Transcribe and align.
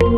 Hello, 0.00 0.08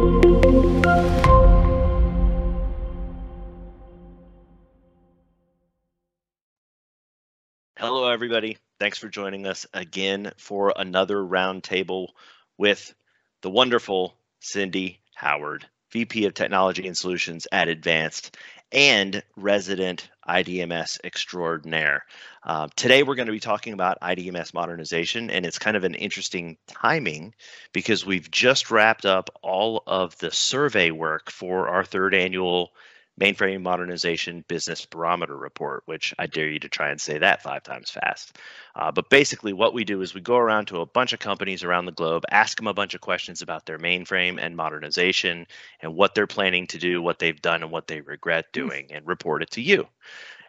everybody. 8.09 8.59
Thanks 8.79 8.98
for 8.98 9.09
joining 9.09 9.45
us 9.45 9.66
again 9.75 10.30
for 10.37 10.73
another 10.77 11.16
roundtable 11.16 12.11
with 12.57 12.95
the 13.41 13.50
wonderful 13.50 14.14
Cindy 14.39 15.00
Howard, 15.16 15.66
VP 15.90 16.26
of 16.26 16.34
Technology 16.34 16.86
and 16.86 16.96
Solutions 16.96 17.48
at 17.50 17.66
Advanced 17.66 18.36
and 18.73 19.23
resident 19.36 20.09
IDMS 20.29 20.98
extraordinaire. 21.05 22.05
Uh, 22.45 22.68
today, 22.77 23.02
we're 23.02 23.14
going 23.14 23.27
to 23.27 23.32
be 23.32 23.41
talking 23.41 23.73
about 23.73 24.00
IDMS 24.00 24.55
modernization, 24.55 25.30
and 25.30 25.45
it's 25.45 25.59
kind 25.59 25.77
of 25.77 25.84
an 25.84 25.95
interesting 25.95 26.56
timing 26.66 27.34
because 27.73 28.06
we've 28.06 28.30
just 28.30 28.70
wrapped 28.70 29.05
up 29.05 29.30
all 29.43 29.82
of 29.87 30.16
the 30.19 30.30
survey 30.30 30.91
work 30.91 31.30
for 31.30 31.69
our 31.69 31.84
third 31.84 32.15
annual 32.15 32.73
mainframe 33.22 33.62
modernization 33.62 34.44
business 34.48 34.84
barometer 34.84 35.36
report, 35.36 35.82
which 35.86 36.12
I 36.18 36.26
dare 36.26 36.48
you 36.48 36.58
to 36.60 36.68
try 36.68 36.90
and 36.90 37.00
say 37.00 37.18
that 37.18 37.42
five 37.42 37.62
times 37.62 37.90
fast. 37.90 38.36
Uh, 38.74 38.90
but 38.90 39.10
basically, 39.10 39.52
what 39.52 39.74
we 39.74 39.84
do 39.84 40.00
is 40.00 40.14
we 40.14 40.20
go 40.20 40.36
around 40.36 40.66
to 40.66 40.80
a 40.80 40.86
bunch 40.86 41.12
of 41.12 41.20
companies 41.20 41.62
around 41.62 41.86
the 41.86 41.92
globe, 41.92 42.24
ask 42.30 42.56
them 42.56 42.66
a 42.66 42.74
bunch 42.74 42.95
of 42.95 43.00
questions 43.00 43.40
about 43.40 43.64
their 43.64 43.78
mainframe 43.78 44.38
and 44.40 44.56
modernization 44.56 45.46
and 45.80 45.95
what 45.95 46.14
they're 46.14 46.26
planning 46.26 46.66
to 46.68 46.78
do, 46.78 47.00
what 47.00 47.18
they've 47.18 47.40
done, 47.40 47.62
and 47.62 47.70
what 47.70 47.86
they 47.86 48.00
regret 48.00 48.46
hmm. 48.46 48.60
doing, 48.60 48.88
and 48.90 49.06
report 49.06 49.42
it 49.42 49.50
to 49.52 49.62
you. 49.62 49.86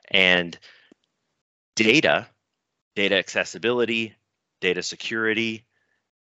And 0.09 0.57
data, 1.75 2.27
data 2.95 3.15
accessibility, 3.15 4.15
data 4.61 4.81
security, 4.81 5.65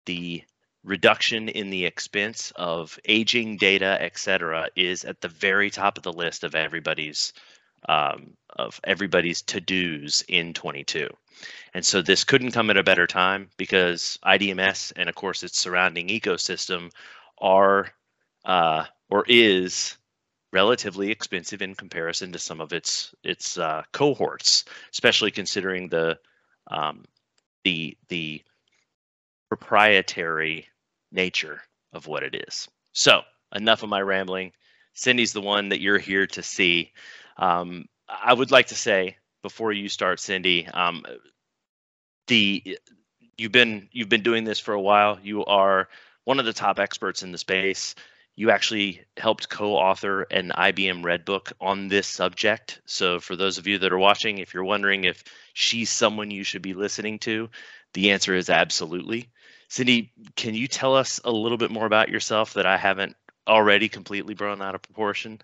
the 0.06 0.42
reduction 0.84 1.48
in 1.48 1.70
the 1.70 1.84
expense 1.84 2.52
of 2.56 2.98
aging 3.04 3.56
data, 3.56 3.98
et 4.00 4.18
cetera, 4.18 4.68
is 4.76 5.04
at 5.04 5.20
the 5.20 5.28
very 5.28 5.70
top 5.70 5.96
of 5.98 6.04
the 6.04 6.12
list 6.12 6.44
of 6.44 6.54
everybody's 6.54 7.32
um, 7.88 8.36
of 8.56 8.80
everybody's 8.84 9.42
to-dos 9.42 10.22
in 10.28 10.52
22. 10.52 11.08
And 11.74 11.86
so 11.86 12.02
this 12.02 12.24
couldn't 12.24 12.50
come 12.50 12.70
at 12.70 12.76
a 12.76 12.82
better 12.82 13.06
time 13.06 13.50
because 13.56 14.18
IDMS 14.24 14.92
and 14.96 15.08
of 15.08 15.14
course 15.14 15.44
its 15.44 15.58
surrounding 15.58 16.08
ecosystem 16.08 16.90
are 17.40 17.92
uh, 18.44 18.84
or 19.10 19.24
is 19.28 19.96
relatively 20.52 21.10
expensive 21.10 21.62
in 21.62 21.74
comparison 21.74 22.32
to 22.32 22.38
some 22.38 22.60
of 22.60 22.72
its 22.72 23.14
its 23.22 23.58
uh, 23.58 23.82
cohorts, 23.92 24.64
especially 24.92 25.30
considering 25.30 25.88
the 25.88 26.18
um, 26.68 27.04
the 27.64 27.96
the 28.08 28.42
proprietary 29.48 30.68
nature 31.12 31.62
of 31.92 32.06
what 32.06 32.22
it 32.22 32.44
is. 32.48 32.68
So, 32.92 33.22
enough 33.54 33.82
of 33.82 33.88
my 33.88 34.00
rambling. 34.00 34.52
Cindy's 34.94 35.32
the 35.32 35.40
one 35.40 35.68
that 35.68 35.80
you're 35.80 35.98
here 35.98 36.26
to 36.26 36.42
see. 36.42 36.92
Um, 37.36 37.86
I 38.08 38.32
would 38.34 38.50
like 38.50 38.66
to 38.68 38.74
say 38.74 39.16
before 39.42 39.72
you 39.72 39.88
start, 39.88 40.20
Cindy, 40.20 40.66
um, 40.66 41.04
the 42.26 42.78
you've 43.36 43.52
been 43.52 43.88
you've 43.92 44.08
been 44.08 44.22
doing 44.22 44.44
this 44.44 44.58
for 44.58 44.74
a 44.74 44.80
while. 44.80 45.18
You 45.22 45.44
are 45.44 45.88
one 46.24 46.38
of 46.38 46.44
the 46.44 46.52
top 46.52 46.78
experts 46.78 47.22
in 47.22 47.32
the 47.32 47.38
space. 47.38 47.94
You 48.36 48.50
actually 48.50 49.02
helped 49.16 49.48
co-author 49.48 50.22
an 50.30 50.52
IBM 50.56 51.04
Red 51.04 51.24
Book 51.24 51.52
on 51.60 51.88
this 51.88 52.06
subject. 52.06 52.80
So 52.86 53.18
for 53.18 53.34
those 53.34 53.58
of 53.58 53.66
you 53.66 53.78
that 53.78 53.92
are 53.92 53.98
watching, 53.98 54.38
if 54.38 54.54
you're 54.54 54.64
wondering 54.64 55.04
if 55.04 55.24
she's 55.54 55.90
someone 55.90 56.30
you 56.30 56.44
should 56.44 56.62
be 56.62 56.74
listening 56.74 57.18
to, 57.20 57.50
the 57.94 58.10
answer 58.10 58.34
is 58.36 58.48
absolutely. 58.48 59.28
Cindy, 59.68 60.12
can 60.34 60.54
you 60.54 60.66
tell 60.66 60.96
us 60.96 61.20
a 61.24 61.30
little 61.30 61.58
bit 61.58 61.70
more 61.70 61.86
about 61.86 62.08
yourself 62.08 62.54
that 62.54 62.66
I 62.66 62.76
haven't 62.76 63.16
already 63.46 63.88
completely 63.88 64.34
blown 64.34 64.62
out 64.62 64.74
of 64.74 64.82
proportion? 64.82 65.40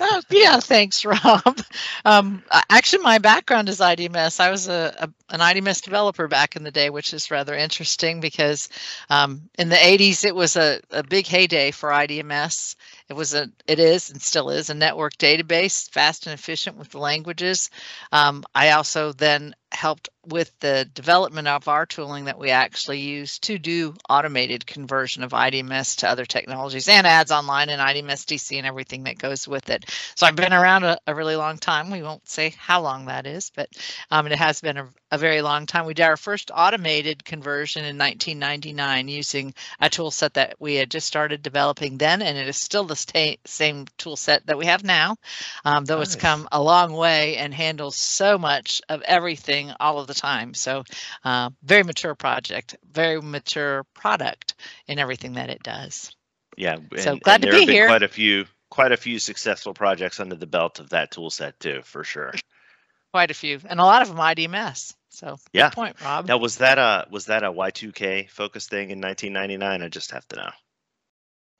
Oh, 0.00 0.22
yeah, 0.30 0.60
thanks, 0.60 1.04
Rob. 1.04 1.60
Um, 2.04 2.42
actually, 2.70 3.02
my 3.02 3.18
background 3.18 3.68
is 3.68 3.80
IDMS. 3.80 4.40
I 4.40 4.50
was 4.50 4.68
a, 4.68 4.94
a, 4.98 5.34
an 5.34 5.40
IDMS 5.40 5.82
developer 5.82 6.28
back 6.28 6.56
in 6.56 6.62
the 6.62 6.70
day, 6.70 6.90
which 6.90 7.14
is 7.14 7.30
rather 7.30 7.54
interesting 7.54 8.20
because 8.20 8.68
um, 9.10 9.48
in 9.58 9.68
the 9.68 9.76
80s 9.76 10.24
it 10.24 10.34
was 10.34 10.56
a, 10.56 10.80
a 10.90 11.02
big 11.02 11.26
heyday 11.26 11.70
for 11.70 11.90
IDMS. 11.90 12.76
It 13.08 13.14
was 13.14 13.34
a, 13.34 13.50
it 13.66 13.78
is 13.78 14.10
and 14.10 14.20
still 14.22 14.50
is 14.50 14.70
a 14.70 14.74
network 14.74 15.16
database, 15.18 15.90
fast 15.90 16.26
and 16.26 16.34
efficient 16.34 16.76
with 16.78 16.90
the 16.90 16.98
languages. 16.98 17.70
Um, 18.10 18.44
I 18.54 18.70
also 18.70 19.12
then 19.12 19.54
helped 19.72 20.08
with 20.26 20.52
the 20.60 20.88
development 20.94 21.48
of 21.48 21.66
our 21.66 21.84
tooling 21.86 22.26
that 22.26 22.38
we 22.38 22.50
actually 22.50 23.00
use 23.00 23.38
to 23.40 23.58
do 23.58 23.94
automated 24.08 24.66
conversion 24.66 25.22
of 25.22 25.32
IDMS 25.32 25.96
to 25.98 26.08
other 26.08 26.24
technologies 26.24 26.88
and 26.88 27.06
ads 27.06 27.32
online 27.32 27.68
and 27.70 27.80
IDMS 27.80 28.24
DC 28.24 28.56
and 28.56 28.66
everything 28.66 29.04
that 29.04 29.18
goes 29.18 29.48
with 29.52 29.70
it. 29.70 29.84
So 30.16 30.26
I've 30.26 30.34
been 30.34 30.52
around 30.52 30.82
a, 30.82 30.98
a 31.06 31.14
really 31.14 31.36
long 31.36 31.58
time. 31.58 31.90
We 31.90 32.02
won't 32.02 32.28
say 32.28 32.54
how 32.58 32.80
long 32.80 33.04
that 33.06 33.26
is, 33.26 33.52
but 33.54 33.68
um, 34.10 34.26
it 34.26 34.32
has 34.32 34.60
been 34.60 34.78
a, 34.78 34.88
a 35.12 35.18
very 35.18 35.42
long 35.42 35.66
time. 35.66 35.86
We 35.86 35.94
did 35.94 36.02
our 36.02 36.16
first 36.16 36.50
automated 36.52 37.24
conversion 37.24 37.84
in 37.84 37.96
1999 37.98 39.06
using 39.06 39.54
a 39.80 39.88
tool 39.88 40.10
set 40.10 40.34
that 40.34 40.56
we 40.58 40.74
had 40.74 40.90
just 40.90 41.06
started 41.06 41.42
developing 41.42 41.98
then, 41.98 42.22
and 42.22 42.36
it 42.36 42.48
is 42.48 42.56
still 42.56 42.84
the 42.84 42.96
sta- 42.96 43.38
same 43.44 43.86
tool 43.98 44.16
set 44.16 44.44
that 44.46 44.58
we 44.58 44.66
have 44.66 44.82
now, 44.82 45.16
um, 45.64 45.84
though 45.84 45.98
nice. 45.98 46.14
it's 46.14 46.16
come 46.16 46.48
a 46.50 46.60
long 46.60 46.92
way 46.92 47.36
and 47.36 47.54
handles 47.54 47.94
so 47.94 48.38
much 48.38 48.82
of 48.88 49.02
everything 49.02 49.72
all 49.78 50.00
of 50.00 50.06
the 50.06 50.14
time. 50.14 50.54
So, 50.54 50.84
uh, 51.24 51.50
very 51.62 51.84
mature 51.84 52.14
project, 52.14 52.76
very 52.90 53.20
mature 53.20 53.84
product 53.94 54.54
in 54.86 54.98
everything 54.98 55.34
that 55.34 55.50
it 55.50 55.62
does. 55.62 56.10
Yeah, 56.56 56.76
so 56.96 57.12
and, 57.12 57.20
glad 57.20 57.42
and 57.42 57.50
to 57.50 57.58
be 57.58 57.66
here. 57.66 57.86
Quite 57.86 58.02
a 58.02 58.08
few, 58.08 58.46
quite 58.72 58.90
a 58.90 58.96
few 58.96 59.18
successful 59.18 59.74
projects 59.74 60.18
under 60.18 60.34
the 60.34 60.46
belt 60.46 60.80
of 60.80 60.88
that 60.88 61.10
tool 61.10 61.28
set 61.28 61.60
too, 61.60 61.82
for 61.84 62.04
sure. 62.04 62.32
Quite 63.12 63.30
a 63.30 63.34
few, 63.34 63.60
and 63.68 63.78
a 63.78 63.84
lot 63.84 64.00
of 64.00 64.08
them 64.08 64.16
IDMS. 64.16 64.94
So 65.10 65.36
yeah, 65.52 65.68
point, 65.68 66.00
Rob. 66.00 66.26
Now 66.26 66.38
was 66.38 66.56
that 66.56 66.78
a 66.78 67.06
was 67.10 67.26
that 67.26 67.42
a 67.42 67.52
Y2K 67.52 68.30
focus 68.30 68.68
thing 68.68 68.88
in 68.88 69.02
1999? 69.02 69.82
I 69.82 69.88
just 69.88 70.12
have 70.12 70.26
to 70.28 70.36
know. 70.36 70.50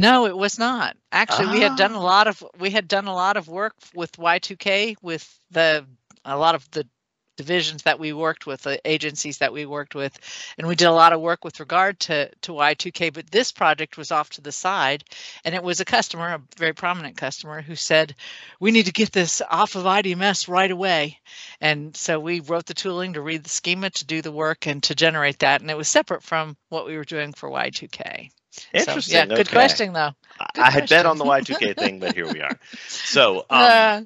No, 0.00 0.25
it 0.25 0.34
was 0.34 0.59
not. 0.59 0.97
Actually, 1.12 1.49
we 1.49 1.61
had 1.61 1.77
done 1.77 1.93
a 1.93 1.99
ah. 1.99 2.03
lot 2.03 2.27
of 2.27 2.43
we 2.59 2.71
had 2.71 2.89
done 2.89 3.06
a 3.06 3.12
lot 3.12 3.37
of 3.37 3.49
work 3.49 3.75
with 3.94 4.12
Y2K 4.12 4.97
with 5.03 5.29
the 5.50 5.84
a 6.25 6.39
lot 6.39 6.55
of 6.55 6.71
the 6.71 6.89
divisions 7.37 7.82
that 7.84 7.98
we 7.98 8.12
worked 8.12 8.47
with, 8.47 8.62
the 8.62 8.81
agencies 8.84 9.38
that 9.38 9.53
we 9.53 9.66
worked 9.66 9.94
with, 9.94 10.19
and 10.59 10.66
we 10.66 10.75
did 10.75 10.87
a 10.87 10.93
lot 10.93 11.12
of 11.12 11.20
work 11.20 11.44
with 11.44 11.60
regard 11.60 11.98
to 12.00 12.31
to 12.43 12.53
Y2K. 12.53 13.12
But 13.12 13.31
this 13.31 13.53
project 13.53 13.97
was 13.97 14.10
off 14.10 14.31
to 14.31 14.41
the 14.41 14.53
side, 14.53 15.04
and 15.44 15.54
it 15.54 15.62
was 15.62 15.81
a 15.81 15.84
customer, 15.84 16.34
a 16.34 16.43
very 16.56 16.72
prominent 16.75 17.16
customer, 17.16 17.62
who 17.62 17.76
said, 17.76 18.15
"We 18.60 18.70
need 18.70 18.87
to 18.87 18.93
get 18.93 19.12
this 19.12 19.43
off 19.50 19.75
of 19.75 19.84
IDMS 19.84 20.48
right 20.48 20.70
away." 20.70 21.19
And 21.60 21.97
so 21.97 22.20
we 22.20 22.41
wrote 22.41 22.66
the 22.66 22.75
tooling 22.75 23.15
to 23.15 23.20
read 23.20 23.44
the 23.44 23.50
schema, 23.50 23.91
to 23.91 24.04
do 24.04 24.22
the 24.22 24.32
work, 24.32 24.66
and 24.66 24.82
to 24.84 24.94
generate 24.94 25.41
that. 25.41 25.60
And 25.60 25.70
it 25.70 25.76
was 25.76 25.88
separate 25.88 26.22
from 26.22 26.56
what 26.69 26.87
we 26.87 26.97
were 26.97 27.04
doing 27.04 27.32
for 27.32 27.50
Y2K. 27.50 28.31
Interesting. 28.75 29.12
So, 29.12 29.19
yeah, 29.19 29.26
good 29.26 29.50
question 29.50 29.93
though. 29.93 30.10
Good 30.54 30.62
I 30.62 30.70
had 30.70 30.88
bet 30.88 31.06
on 31.06 31.19
the 31.19 31.25
Y2K 31.25 31.76
thing, 31.76 32.00
but 32.00 32.14
here 32.14 32.31
we 32.31 32.41
are. 32.41 32.59
So, 32.88 33.38
um, 33.50 33.62
uh, 33.62 34.00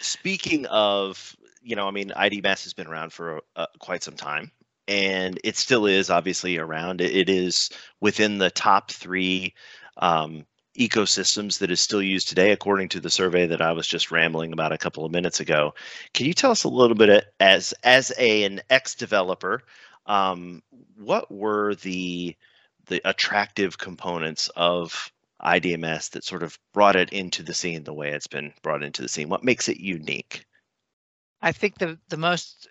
speaking 0.00 0.66
of 0.66 1.36
you 1.62 1.76
know, 1.76 1.86
I 1.86 1.90
mean, 1.90 2.10
IDMS 2.10 2.64
has 2.64 2.74
been 2.74 2.86
around 2.86 3.12
for 3.12 3.40
uh, 3.56 3.66
quite 3.78 4.02
some 4.02 4.16
time, 4.16 4.50
and 4.88 5.38
it 5.44 5.56
still 5.56 5.86
is 5.86 6.10
obviously 6.10 6.58
around. 6.58 7.00
It, 7.00 7.14
it 7.14 7.28
is 7.28 7.70
within 8.00 8.38
the 8.38 8.50
top 8.50 8.90
three 8.90 9.54
um, 9.98 10.46
ecosystems 10.78 11.58
that 11.58 11.70
is 11.70 11.80
still 11.80 12.02
used 12.02 12.28
today, 12.28 12.52
according 12.52 12.88
to 12.90 13.00
the 13.00 13.10
survey 13.10 13.46
that 13.46 13.60
I 13.60 13.72
was 13.72 13.86
just 13.86 14.10
rambling 14.10 14.52
about 14.52 14.72
a 14.72 14.78
couple 14.78 15.04
of 15.04 15.12
minutes 15.12 15.40
ago. 15.40 15.74
Can 16.14 16.26
you 16.26 16.34
tell 16.34 16.50
us 16.50 16.64
a 16.64 16.68
little 16.68 16.96
bit 16.96 17.24
as 17.40 17.74
as 17.82 18.12
a, 18.18 18.44
an 18.44 18.62
ex 18.70 18.94
developer, 18.94 19.62
um, 20.06 20.62
what 20.96 21.30
were 21.30 21.74
the 21.76 22.36
the 22.86 23.00
attractive 23.04 23.78
components 23.78 24.48
of 24.56 25.12
IDMS 25.42 26.10
that 26.10 26.24
sort 26.24 26.42
of 26.42 26.58
brought 26.72 26.96
it 26.96 27.10
into 27.12 27.42
the 27.42 27.54
scene 27.54 27.84
the 27.84 27.94
way 27.94 28.10
it's 28.10 28.26
been 28.26 28.52
brought 28.62 28.82
into 28.82 29.02
the 29.02 29.08
scene? 29.08 29.28
What 29.28 29.44
makes 29.44 29.68
it 29.68 29.78
unique? 29.78 30.46
I 31.42 31.52
think 31.52 31.78
the 31.78 31.98
the 32.08 32.16
most 32.16 32.68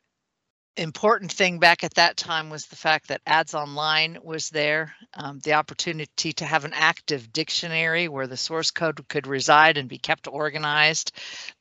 important 0.78 1.32
thing 1.32 1.60
back 1.60 1.84
at 1.84 1.96
that 1.96 2.16
time 2.16 2.50
was 2.50 2.68
the 2.68 2.76
fact 2.76 3.10
that 3.10 3.22
ads 3.26 3.54
online 3.54 4.18
was 4.24 4.50
there 4.50 4.96
um, 5.16 5.40
the 5.40 5.54
opportunity 5.54 6.32
to 6.32 6.46
have 6.46 6.64
an 6.64 6.74
active 6.74 7.34
dictionary 7.34 8.08
where 8.08 8.28
the 8.28 8.38
source 8.38 8.72
code 8.72 9.06
could 9.10 9.28
reside 9.28 9.78
and 9.78 9.90
be 9.90 9.98
kept 9.98 10.28
organized. 10.28 11.12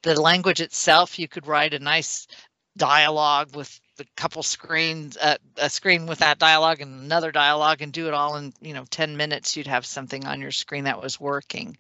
The 0.02 0.20
language 0.20 0.60
itself 0.60 1.19
you 1.19 1.26
could 1.26 1.46
write 1.46 1.75
a 1.75 1.81
nice 1.81 2.28
dialogue 2.76 3.56
with 3.56 3.81
a 3.99 4.05
couple 4.16 4.43
screens 4.44 5.16
uh, 5.16 5.37
a 5.56 5.69
screen 5.69 6.06
with 6.06 6.20
that 6.20 6.38
dialogue 6.38 6.81
and 6.81 7.02
another 7.02 7.32
dialogue 7.32 7.82
and 7.82 7.93
do 7.93 8.06
it 8.06 8.14
all 8.14 8.37
in 8.37 8.52
you 8.60 8.72
know 8.72 8.84
10 8.90 9.16
minutes. 9.16 9.56
You'd 9.56 9.66
have 9.66 9.84
something 9.84 10.26
on 10.26 10.40
your 10.40 10.52
screen 10.52 10.84
that 10.84 11.02
was 11.02 11.19
working. 11.19 11.76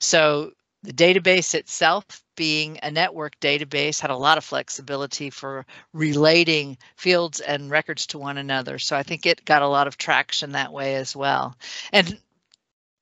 So 0.00 0.52
the 0.82 0.92
database 0.92 1.54
itself, 1.54 2.04
being 2.36 2.78
a 2.82 2.90
network 2.90 3.38
database, 3.40 4.00
had 4.00 4.10
a 4.10 4.16
lot 4.16 4.38
of 4.38 4.44
flexibility 4.44 5.30
for 5.30 5.66
relating 5.92 6.78
fields 6.96 7.40
and 7.40 7.70
records 7.70 8.06
to 8.08 8.18
one 8.18 8.38
another. 8.38 8.78
So 8.78 8.96
I 8.96 9.02
think 9.02 9.26
it 9.26 9.44
got 9.44 9.62
a 9.62 9.68
lot 9.68 9.88
of 9.88 9.98
traction 9.98 10.52
that 10.52 10.72
way 10.72 10.94
as 10.94 11.16
well. 11.16 11.56
And 11.92 12.18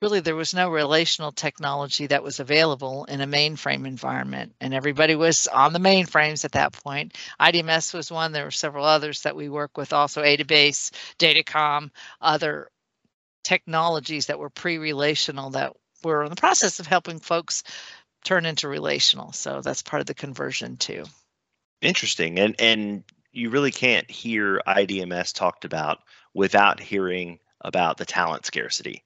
really 0.03 0.21
there 0.21 0.37
was 0.37 0.55
no 0.55 0.71
relational 0.71 1.33
technology 1.33 2.07
that 2.07 2.23
was 2.23 2.41
available 2.41 3.05
in 3.07 3.21
a 3.21 3.27
mainframe 3.27 3.87
environment 3.87 4.55
and 4.61 4.75
everybody 4.75 5.15
was 5.15 5.47
on 5.47 5.73
the 5.73 5.79
mainframes 5.79 6.45
at 6.45 6.53
that 6.53 6.73
point 6.73 7.17
idms 7.41 7.95
was 7.95 8.13
one 8.13 8.33
there 8.33 8.45
were 8.45 8.51
several 8.51 8.85
others 8.85 9.23
that 9.23 9.35
we 9.35 9.49
work 9.49 9.79
with 9.79 9.95
also 9.95 10.23
Adabas 10.23 10.91
datacom 11.19 11.91
other 12.21 12.69
technologies 13.43 14.27
that 14.27 14.39
were 14.39 14.51
pre-relational 14.51 15.51
that 15.51 15.73
were 16.11 16.25
in 16.25 16.31
the 16.31 16.37
process 16.37 16.81
of 16.81 16.87
helping 16.87 17.19
folks 17.19 17.63
turn 18.25 18.47
into 18.47 18.69
relational 18.69 19.33
so 19.33 19.61
that's 19.61 19.83
part 19.83 20.01
of 20.01 20.07
the 20.07 20.15
conversion 20.15 20.77
too 20.77 21.05
interesting 21.81 22.39
and 22.39 22.55
and 22.59 23.05
you 23.33 23.51
really 23.51 23.71
can't 23.71 24.11
hear 24.11 24.61
idms 24.67 25.33
talked 25.33 25.65
about 25.65 25.99
without 26.35 26.81
hearing 26.81 27.39
about 27.61 27.97
the 27.97 28.05
talent 28.05 28.47
scarcity 28.47 29.03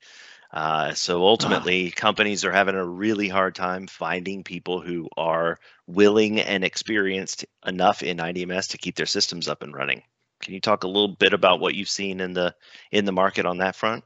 uh, 0.52 0.94
so 0.94 1.22
ultimately, 1.22 1.88
uh 1.88 1.90
companies 1.94 2.44
are 2.44 2.52
having 2.52 2.74
a 2.74 2.84
really 2.84 3.28
hard 3.28 3.54
time 3.54 3.86
finding 3.86 4.42
people 4.42 4.80
who 4.80 5.08
are 5.16 5.58
willing 5.86 6.40
and 6.40 6.64
experienced 6.64 7.44
enough 7.64 8.02
in 8.02 8.16
IDMS 8.16 8.70
to 8.70 8.78
keep 8.78 8.96
their 8.96 9.06
systems 9.06 9.48
up 9.48 9.62
and 9.62 9.74
running. 9.74 10.02
Can 10.40 10.54
you 10.54 10.60
talk 10.60 10.82
a 10.82 10.88
little 10.88 11.14
bit 11.14 11.34
about 11.34 11.60
what 11.60 11.74
you've 11.74 11.88
seen 11.88 12.20
in 12.20 12.32
the 12.32 12.54
in 12.90 13.04
the 13.04 13.12
market 13.12 13.46
on 13.46 13.58
that 13.58 13.76
front? 13.76 14.04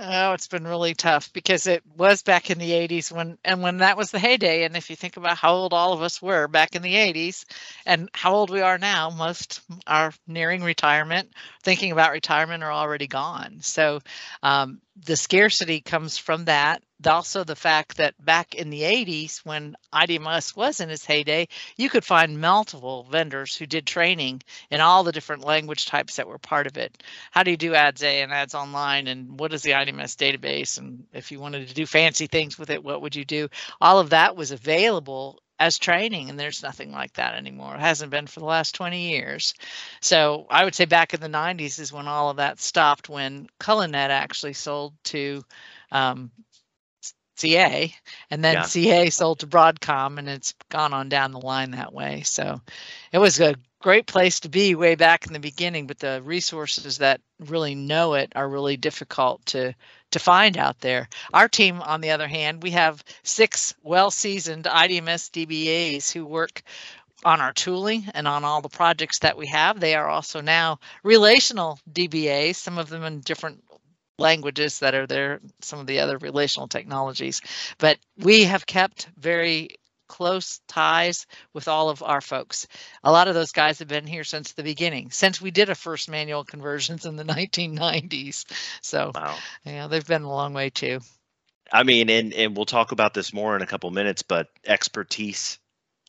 Oh, 0.00 0.32
it's 0.32 0.48
been 0.48 0.66
really 0.66 0.92
tough 0.94 1.32
because 1.32 1.68
it 1.68 1.84
was 1.96 2.22
back 2.22 2.50
in 2.50 2.58
the 2.58 2.72
80s 2.72 3.12
when 3.12 3.38
and 3.44 3.62
when 3.62 3.76
that 3.78 3.96
was 3.96 4.10
the 4.10 4.18
heyday 4.18 4.64
and 4.64 4.76
if 4.76 4.90
you 4.90 4.96
think 4.96 5.16
about 5.16 5.36
how 5.38 5.52
old 5.54 5.72
all 5.72 5.92
of 5.92 6.02
us 6.02 6.20
were 6.20 6.48
back 6.48 6.74
in 6.74 6.82
the 6.82 6.96
80s 6.96 7.44
and 7.86 8.08
how 8.12 8.34
old 8.34 8.50
we 8.50 8.60
are 8.60 8.76
now, 8.76 9.10
most 9.10 9.60
are 9.86 10.12
nearing 10.26 10.64
retirement, 10.64 11.32
thinking 11.62 11.92
about 11.92 12.10
retirement 12.10 12.64
are 12.64 12.72
already 12.72 13.06
gone. 13.06 13.58
So 13.60 14.00
um, 14.42 14.80
the 14.96 15.16
scarcity 15.16 15.80
comes 15.80 16.18
from 16.18 16.46
that. 16.46 16.82
Also, 17.06 17.44
the 17.44 17.56
fact 17.56 17.96
that 17.96 18.14
back 18.24 18.54
in 18.54 18.70
the 18.70 18.82
80s, 18.82 19.38
when 19.44 19.76
IDMS 19.92 20.56
was 20.56 20.80
in 20.80 20.90
its 20.90 21.04
heyday, 21.04 21.48
you 21.76 21.90
could 21.90 22.04
find 22.04 22.40
multiple 22.40 23.06
vendors 23.10 23.56
who 23.56 23.66
did 23.66 23.86
training 23.86 24.42
in 24.70 24.80
all 24.80 25.02
the 25.02 25.12
different 25.12 25.44
language 25.44 25.86
types 25.86 26.16
that 26.16 26.28
were 26.28 26.38
part 26.38 26.66
of 26.66 26.76
it. 26.76 27.02
How 27.30 27.42
do 27.42 27.50
you 27.50 27.56
do 27.56 27.74
ads 27.74 28.02
A 28.02 28.22
and 28.22 28.32
ads 28.32 28.54
online? 28.54 29.08
And 29.08 29.38
what 29.38 29.52
is 29.52 29.62
the 29.62 29.72
IDMS 29.72 30.16
database? 30.16 30.78
And 30.78 31.04
if 31.12 31.30
you 31.30 31.40
wanted 31.40 31.68
to 31.68 31.74
do 31.74 31.84
fancy 31.84 32.26
things 32.26 32.58
with 32.58 32.70
it, 32.70 32.82
what 32.82 33.02
would 33.02 33.16
you 33.16 33.24
do? 33.24 33.48
All 33.80 33.98
of 33.98 34.10
that 34.10 34.36
was 34.36 34.50
available 34.52 35.40
as 35.58 35.78
training 35.78 36.30
and 36.30 36.38
there's 36.38 36.62
nothing 36.64 36.90
like 36.90 37.12
that 37.12 37.34
anymore 37.36 37.76
it 37.76 37.80
hasn't 37.80 38.10
been 38.10 38.26
for 38.26 38.40
the 38.40 38.46
last 38.46 38.74
20 38.74 39.10
years 39.10 39.54
so 40.00 40.46
i 40.50 40.64
would 40.64 40.74
say 40.74 40.84
back 40.84 41.14
in 41.14 41.20
the 41.20 41.28
90s 41.28 41.78
is 41.78 41.92
when 41.92 42.08
all 42.08 42.28
of 42.28 42.38
that 42.38 42.58
stopped 42.58 43.08
when 43.08 43.46
cullinet 43.60 44.10
actually 44.10 44.52
sold 44.52 44.92
to 45.04 45.44
um, 45.92 46.32
ca 47.36 47.94
and 48.30 48.44
then 48.44 48.54
yeah. 48.54 48.66
ca 48.66 49.10
sold 49.10 49.40
to 49.40 49.46
broadcom 49.46 50.18
and 50.18 50.28
it's 50.28 50.54
gone 50.68 50.92
on 50.92 51.08
down 51.08 51.32
the 51.32 51.40
line 51.40 51.72
that 51.72 51.92
way 51.92 52.22
so 52.22 52.60
it 53.12 53.18
was 53.18 53.40
a 53.40 53.54
great 53.80 54.06
place 54.06 54.40
to 54.40 54.48
be 54.48 54.74
way 54.74 54.94
back 54.94 55.26
in 55.26 55.32
the 55.32 55.40
beginning 55.40 55.86
but 55.86 55.98
the 55.98 56.22
resources 56.24 56.98
that 56.98 57.20
really 57.38 57.74
know 57.74 58.14
it 58.14 58.32
are 58.34 58.48
really 58.48 58.76
difficult 58.76 59.44
to 59.44 59.74
to 60.14 60.18
find 60.20 60.56
out 60.56 60.78
there. 60.78 61.08
Our 61.32 61.48
team, 61.48 61.82
on 61.82 62.00
the 62.00 62.12
other 62.12 62.28
hand, 62.28 62.62
we 62.62 62.70
have 62.70 63.02
six 63.24 63.74
well 63.82 64.12
seasoned 64.12 64.64
IDMS 64.64 65.28
DBAs 65.30 66.12
who 66.12 66.24
work 66.24 66.62
on 67.24 67.40
our 67.40 67.52
tooling 67.52 68.04
and 68.14 68.28
on 68.28 68.44
all 68.44 68.60
the 68.60 68.68
projects 68.68 69.18
that 69.20 69.36
we 69.36 69.48
have. 69.48 69.80
They 69.80 69.96
are 69.96 70.08
also 70.08 70.40
now 70.40 70.78
relational 71.02 71.80
DBAs, 71.90 72.54
some 72.54 72.78
of 72.78 72.88
them 72.90 73.02
in 73.02 73.20
different 73.20 73.63
languages 74.18 74.80
that 74.80 74.94
are 74.94 75.06
there, 75.06 75.40
some 75.60 75.78
of 75.78 75.86
the 75.86 76.00
other 76.00 76.18
relational 76.18 76.68
technologies. 76.68 77.40
But 77.78 77.98
we 78.16 78.44
have 78.44 78.66
kept 78.66 79.08
very 79.18 79.76
close 80.06 80.60
ties 80.68 81.26
with 81.52 81.66
all 81.66 81.88
of 81.88 82.02
our 82.02 82.20
folks. 82.20 82.66
A 83.02 83.10
lot 83.10 83.28
of 83.28 83.34
those 83.34 83.52
guys 83.52 83.78
have 83.78 83.88
been 83.88 84.06
here 84.06 84.24
since 84.24 84.52
the 84.52 84.62
beginning, 84.62 85.10
since 85.10 85.40
we 85.40 85.50
did 85.50 85.70
a 85.70 85.74
first 85.74 86.08
manual 86.08 86.44
conversions 86.44 87.06
in 87.06 87.16
the 87.16 87.24
1990s. 87.24 88.44
So, 88.82 89.12
wow. 89.14 89.36
yeah, 89.64 89.86
they've 89.88 90.06
been 90.06 90.22
a 90.22 90.28
long 90.28 90.54
way 90.54 90.70
too. 90.70 91.00
I 91.72 91.82
mean, 91.82 92.10
and 92.10 92.32
and 92.34 92.56
we'll 92.56 92.66
talk 92.66 92.92
about 92.92 93.14
this 93.14 93.32
more 93.32 93.56
in 93.56 93.62
a 93.62 93.66
couple 93.66 93.90
minutes, 93.90 94.22
but 94.22 94.48
expertise 94.66 95.58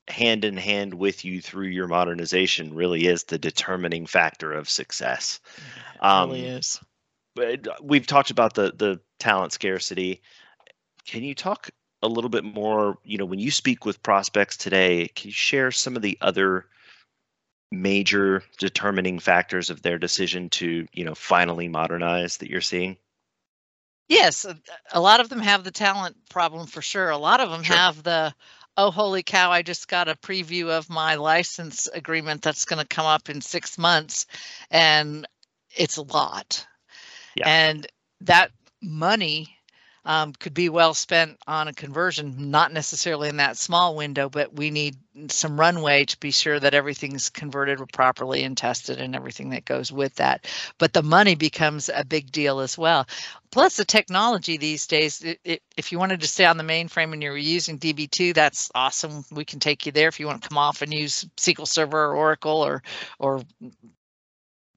hand 0.08 0.46
in 0.46 0.58
hand 0.58 0.94
with 0.94 1.26
you 1.26 1.42
through 1.42 1.68
your 1.68 1.88
modernization 1.88 2.76
really 2.76 3.08
is 3.08 3.24
the 3.24 3.40
determining 3.40 4.06
factor 4.06 4.52
of 4.52 4.70
success. 4.70 5.40
It 5.96 6.06
um, 6.06 6.30
really 6.30 6.46
is. 6.46 6.80
But 7.36 7.68
uh, 7.68 7.76
we've 7.82 8.08
talked 8.08 8.32
about 8.32 8.54
the 8.54 8.74
the 8.76 9.00
talent 9.20 9.54
scarcity. 9.54 10.22
Can 11.06 11.24
you 11.24 11.36
talk 11.36 11.70
a 12.02 12.08
little 12.08 12.30
bit 12.30 12.44
more, 12.44 12.98
you 13.04 13.18
know, 13.18 13.26
when 13.26 13.40
you 13.40 13.52
speak 13.52 13.86
with 13.86 14.04
prospects 14.04 14.58
today, 14.58 15.08
can 15.16 15.30
you 15.30 15.34
share 15.34 15.72
some 15.72 15.96
of 15.96 16.02
the 16.02 16.18
other 16.22 16.66
major 17.72 18.44
determining 18.58 19.20
factors 19.20 19.70
of 19.70 19.82
their 19.82 19.98
decision 19.98 20.50
to, 20.50 20.88
you 20.94 21.04
know, 21.04 21.16
finally 21.16 21.68
modernize 21.68 22.38
that 22.38 22.50
you're 22.50 22.62
seeing? 22.62 22.98
Yes, 24.08 24.46
uh, 24.46 24.54
a 24.92 25.02
lot 25.02 25.20
of 25.20 25.30
them 25.30 25.40
have 25.40 25.64
the 25.64 25.72
talent 25.72 26.16
problem 26.30 26.68
for 26.68 26.82
sure. 26.82 27.10
A 27.10 27.18
lot 27.18 27.40
of 27.40 27.50
them 27.50 27.64
sure. 27.64 27.76
have 27.76 28.04
the 28.04 28.34
oh 28.78 28.92
holy 28.92 29.24
cow 29.24 29.52
i 29.52 29.62
just 29.62 29.88
got 29.88 30.10
a 30.10 30.16
preview 30.16 30.70
of 30.70 30.90
my 30.90 31.16
license 31.16 31.88
agreement 31.88 32.42
that's 32.42 32.66
going 32.66 32.82
to 32.82 32.88
come 32.88 33.06
up 33.06 33.30
in 33.30 33.40
six 33.40 33.78
months 33.78 34.26
and 34.70 35.26
it's 35.76 35.96
a 35.96 36.02
lot 36.02 36.68
yeah. 37.36 37.48
and 37.48 37.88
that 38.22 38.52
money 38.82 39.56
um, 40.06 40.34
could 40.34 40.54
be 40.54 40.70
well 40.70 40.94
spent 40.94 41.38
on 41.48 41.68
a 41.68 41.74
conversion, 41.74 42.52
not 42.52 42.72
necessarily 42.72 43.28
in 43.28 43.38
that 43.38 43.58
small 43.58 43.96
window, 43.96 44.30
but 44.30 44.56
we 44.56 44.70
need 44.70 44.96
some 45.32 45.60
runway 45.60 46.06
to 46.06 46.20
be 46.20 46.30
sure 46.30 46.60
that 46.60 46.76
everything's 46.76 47.30
converted 47.30 47.80
properly 47.92 48.44
and 48.44 48.56
tested 48.56 49.00
and 49.00 49.16
everything 49.16 49.50
that 49.50 49.66
goes 49.66 49.92
with 49.92 50.14
that. 50.16 50.46
But 50.78 50.94
the 50.94 51.02
money 51.02 51.34
becomes 51.34 51.90
a 51.90 52.06
big 52.06 52.32
deal 52.32 52.60
as 52.60 52.78
well. 52.78 53.08
Plus, 53.52 53.78
the 53.78 53.86
technology 53.86 54.58
these 54.58 54.86
days, 54.86 55.22
it, 55.24 55.40
it, 55.44 55.64
if 55.76 55.92
you 55.92 55.98
wanted 55.98 56.22
to 56.22 56.28
stay 56.28 56.46
on 56.46 56.58
the 56.58 56.64
mainframe 56.64 57.14
and 57.14 57.24
you're 57.24 57.36
using 57.36 57.80
DB2, 57.80 58.36
that's 58.36 58.70
awesome. 58.76 59.26
We 59.32 59.46
can 59.46 59.60
take 59.60 59.88
you 59.88 59.92
there. 59.92 60.08
If 60.08 60.20
you 60.20 60.28
want 60.28 60.44
to 60.44 60.50
come 60.50 60.58
off 60.58 60.84
and 60.84 60.94
use 60.94 61.26
SQL 61.38 61.68
Server 61.68 61.98
or 61.98 62.16
Oracle 62.16 62.64
or 62.64 62.84
or 63.18 63.42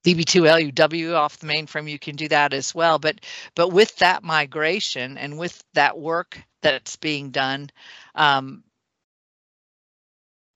DB2 0.09 0.73
LUW 0.73 1.15
off 1.15 1.39
the 1.39 1.47
mainframe, 1.47 1.91
you 1.91 1.99
can 1.99 2.17
do 2.17 2.29
that 2.29 2.55
as 2.55 2.75
well. 2.75 2.99
But 2.99 3.21
but 3.55 3.69
with 3.69 3.95
that 3.97 4.25
migration 4.25 5.19
and 5.19 5.39
with 5.39 5.63
that 5.75 5.99
work 5.99 6.43
that's 6.63 6.97
being 6.97 7.31
done, 7.31 7.69
um, 8.15 8.65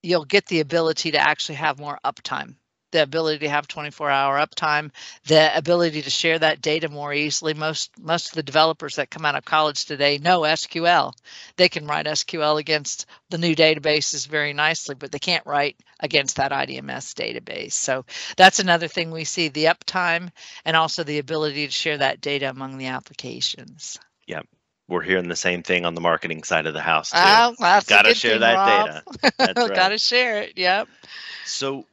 you'll 0.01 0.25
get 0.25 0.47
the 0.47 0.59
ability 0.59 1.11
to 1.11 1.19
actually 1.19 1.55
have 1.55 1.79
more 1.79 1.99
uptime 2.03 2.55
the 2.93 3.03
ability 3.03 3.39
to 3.39 3.49
have 3.49 3.67
24 3.67 4.09
hour 4.09 4.37
uptime, 4.37 4.91
the 5.25 5.55
ability 5.57 6.01
to 6.03 6.09
share 6.09 6.39
that 6.39 6.61
data 6.61 6.87
more 6.87 7.13
easily. 7.13 7.53
Most 7.53 7.91
most 7.99 8.29
of 8.29 8.35
the 8.35 8.43
developers 8.43 8.95
that 8.95 9.09
come 9.09 9.25
out 9.25 9.35
of 9.35 9.43
college 9.43 9.83
today 9.83 10.17
know 10.19 10.41
SQL. 10.41 11.13
They 11.57 11.67
can 11.67 11.85
write 11.85 12.05
SQL 12.05 12.59
against 12.59 13.07
the 13.29 13.37
new 13.37 13.55
databases 13.55 14.25
very 14.27 14.53
nicely, 14.53 14.95
but 14.95 15.11
they 15.11 15.19
can't 15.19 15.45
write 15.45 15.75
against 15.99 16.37
that 16.37 16.51
IDMS 16.51 17.13
database. 17.13 17.73
So 17.73 18.05
that's 18.37 18.59
another 18.59 18.87
thing 18.87 19.11
we 19.11 19.25
see 19.25 19.49
the 19.49 19.65
uptime 19.65 20.29
and 20.63 20.77
also 20.77 21.03
the 21.03 21.19
ability 21.19 21.65
to 21.65 21.71
share 21.71 21.97
that 21.97 22.21
data 22.21 22.49
among 22.49 22.77
the 22.77 22.87
applications. 22.87 23.99
Yeah, 24.27 24.41
we're 24.87 25.01
hearing 25.01 25.29
the 25.29 25.35
same 25.35 25.63
thing 25.63 25.85
on 25.85 25.95
the 25.95 26.01
marketing 26.01 26.43
side 26.43 26.65
of 26.65 26.73
the 26.73 26.81
house. 26.81 27.11
Too. 27.11 27.17
Oh, 27.21 27.55
Got 27.87 28.03
to 28.03 28.13
share 28.13 28.33
thing, 28.33 28.41
that 28.41 28.55
Rob. 28.55 29.03
data. 29.37 29.55
right. 29.67 29.75
Got 29.75 29.89
to 29.89 29.97
share 29.97 30.41
it. 30.41 30.53
Yep. 30.57 30.87
So 31.45 31.85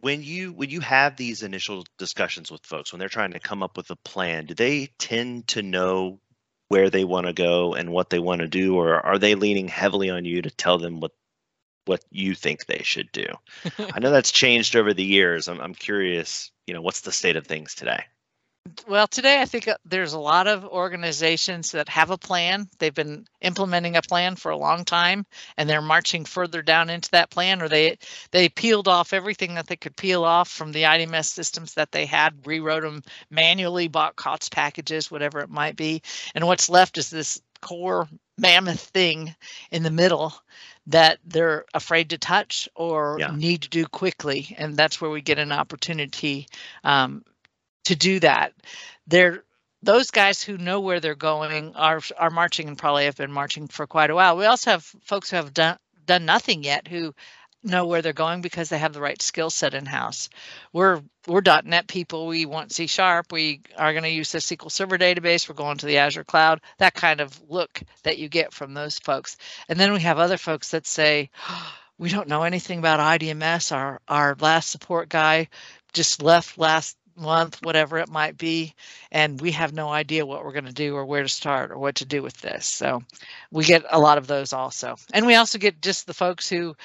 when 0.00 0.22
you 0.22 0.52
when 0.52 0.70
you 0.70 0.80
have 0.80 1.16
these 1.16 1.42
initial 1.42 1.84
discussions 1.98 2.50
with 2.50 2.64
folks 2.64 2.92
when 2.92 2.98
they're 2.98 3.08
trying 3.08 3.32
to 3.32 3.40
come 3.40 3.62
up 3.62 3.76
with 3.76 3.90
a 3.90 3.96
plan, 3.96 4.46
do 4.46 4.54
they 4.54 4.88
tend 4.98 5.48
to 5.48 5.62
know 5.62 6.20
where 6.68 6.90
they 6.90 7.04
want 7.04 7.26
to 7.26 7.32
go 7.32 7.74
and 7.74 7.92
what 7.92 8.10
they 8.10 8.18
want 8.18 8.40
to 8.40 8.48
do, 8.48 8.76
or 8.76 8.94
are 9.04 9.18
they 9.18 9.34
leaning 9.34 9.68
heavily 9.68 10.10
on 10.10 10.24
you 10.24 10.42
to 10.42 10.50
tell 10.50 10.78
them 10.78 11.00
what 11.00 11.12
what 11.84 12.04
you 12.10 12.34
think 12.34 12.66
they 12.66 12.82
should 12.82 13.10
do? 13.12 13.26
I 13.78 14.00
know 14.00 14.10
that's 14.10 14.32
changed 14.32 14.76
over 14.76 14.92
the 14.92 15.04
years. 15.04 15.48
I'm 15.48 15.60
I'm 15.60 15.74
curious. 15.74 16.50
You 16.66 16.74
know, 16.74 16.82
what's 16.82 17.02
the 17.02 17.12
state 17.12 17.36
of 17.36 17.46
things 17.46 17.74
today? 17.74 18.04
Well, 18.88 19.06
today 19.06 19.40
I 19.40 19.44
think 19.44 19.68
uh, 19.68 19.76
there's 19.84 20.12
a 20.12 20.18
lot 20.18 20.46
of 20.46 20.64
organizations 20.64 21.72
that 21.72 21.88
have 21.88 22.10
a 22.10 22.18
plan. 22.18 22.68
They've 22.78 22.94
been 22.94 23.26
implementing 23.40 23.96
a 23.96 24.02
plan 24.02 24.36
for 24.36 24.50
a 24.50 24.56
long 24.56 24.84
time 24.84 25.26
and 25.56 25.68
they're 25.68 25.82
marching 25.82 26.24
further 26.24 26.62
down 26.62 26.90
into 26.90 27.10
that 27.10 27.30
plan 27.30 27.62
or 27.62 27.68
they 27.68 27.98
they 28.30 28.48
peeled 28.48 28.88
off 28.88 29.12
everything 29.12 29.54
that 29.54 29.66
they 29.66 29.76
could 29.76 29.96
peel 29.96 30.24
off 30.24 30.48
from 30.48 30.72
the 30.72 30.84
IDMS 30.84 31.26
systems 31.26 31.74
that 31.74 31.92
they 31.92 32.06
had, 32.06 32.46
rewrote 32.46 32.82
them 32.82 33.02
manually, 33.30 33.88
bought 33.88 34.16
COTS 34.16 34.48
packages, 34.48 35.10
whatever 35.10 35.40
it 35.40 35.50
might 35.50 35.76
be. 35.76 36.02
And 36.34 36.46
what's 36.46 36.68
left 36.68 36.98
is 36.98 37.10
this 37.10 37.40
core 37.60 38.08
mammoth 38.38 38.80
thing 38.80 39.34
in 39.70 39.82
the 39.82 39.90
middle 39.90 40.34
that 40.88 41.18
they're 41.24 41.64
afraid 41.74 42.10
to 42.10 42.18
touch 42.18 42.68
or 42.74 43.16
yeah. 43.18 43.34
need 43.34 43.62
to 43.62 43.68
do 43.68 43.86
quickly. 43.86 44.54
And 44.56 44.76
that's 44.76 45.00
where 45.00 45.10
we 45.10 45.20
get 45.20 45.38
an 45.38 45.52
opportunity 45.52 46.46
um, 46.84 47.24
to 47.86 47.96
do 47.96 48.20
that. 48.20 48.52
They're 49.06 49.42
those 49.82 50.10
guys 50.10 50.42
who 50.42 50.58
know 50.58 50.80
where 50.80 51.00
they're 51.00 51.14
going 51.14 51.74
are 51.76 52.00
are 52.18 52.30
marching 52.30 52.68
and 52.68 52.78
probably 52.78 53.04
have 53.04 53.16
been 53.16 53.32
marching 53.32 53.68
for 53.68 53.86
quite 53.86 54.10
a 54.10 54.14
while. 54.14 54.36
We 54.36 54.44
also 54.44 54.72
have 54.72 54.84
folks 55.04 55.30
who 55.30 55.36
have 55.36 55.54
done 55.54 55.78
done 56.04 56.24
nothing 56.24 56.62
yet 56.62 56.88
who 56.88 57.14
know 57.62 57.86
where 57.86 58.02
they're 58.02 58.12
going 58.12 58.40
because 58.40 58.68
they 58.68 58.78
have 58.78 58.92
the 58.92 59.00
right 59.00 59.20
skill 59.20 59.50
set 59.50 59.74
in 59.74 59.86
house. 59.86 60.28
We're 60.72 61.02
we're 61.26 61.42
.NET 61.64 61.88
people. 61.88 62.26
We 62.26 62.46
want 62.46 62.72
C 62.72 62.86
sharp. 62.86 63.32
We 63.32 63.62
are 63.76 63.92
going 63.92 64.04
to 64.04 64.10
use 64.10 64.32
the 64.32 64.38
SQL 64.38 64.70
Server 64.70 64.98
database. 64.98 65.48
We're 65.48 65.54
going 65.54 65.78
to 65.78 65.86
the 65.86 65.98
Azure 65.98 66.24
cloud. 66.24 66.60
That 66.78 66.94
kind 66.94 67.20
of 67.20 67.40
look 67.48 67.82
that 68.04 68.18
you 68.18 68.28
get 68.28 68.52
from 68.52 68.74
those 68.74 68.98
folks. 68.98 69.36
And 69.68 69.78
then 69.78 69.92
we 69.92 70.00
have 70.00 70.18
other 70.18 70.38
folks 70.38 70.70
that 70.70 70.86
say, 70.86 71.30
oh, 71.48 71.74
we 71.98 72.08
don't 72.08 72.28
know 72.28 72.42
anything 72.42 72.78
about 72.78 73.20
IDMS. 73.20 73.72
Our 73.72 74.00
our 74.08 74.36
last 74.40 74.70
support 74.70 75.08
guy 75.08 75.48
just 75.92 76.22
left 76.22 76.58
last 76.58 76.96
month, 77.16 77.62
whatever 77.62 77.98
it 77.98 78.08
might 78.08 78.36
be, 78.36 78.74
and 79.10 79.40
we 79.40 79.52
have 79.52 79.72
no 79.72 79.88
idea 79.88 80.26
what 80.26 80.44
we're 80.44 80.52
going 80.52 80.66
to 80.66 80.72
do 80.72 80.94
or 80.94 81.04
where 81.04 81.22
to 81.22 81.28
start 81.28 81.70
or 81.70 81.78
what 81.78 81.96
to 81.96 82.04
do 82.04 82.22
with 82.22 82.40
this. 82.40 82.66
So 82.66 83.02
we 83.50 83.64
get 83.64 83.84
a 83.90 83.98
lot 83.98 84.18
of 84.18 84.26
those 84.26 84.52
also. 84.52 84.96
And 85.12 85.26
we 85.26 85.34
also 85.34 85.58
get 85.58 85.82
just 85.82 86.06
the 86.06 86.14
folks 86.14 86.48
who 86.48 86.76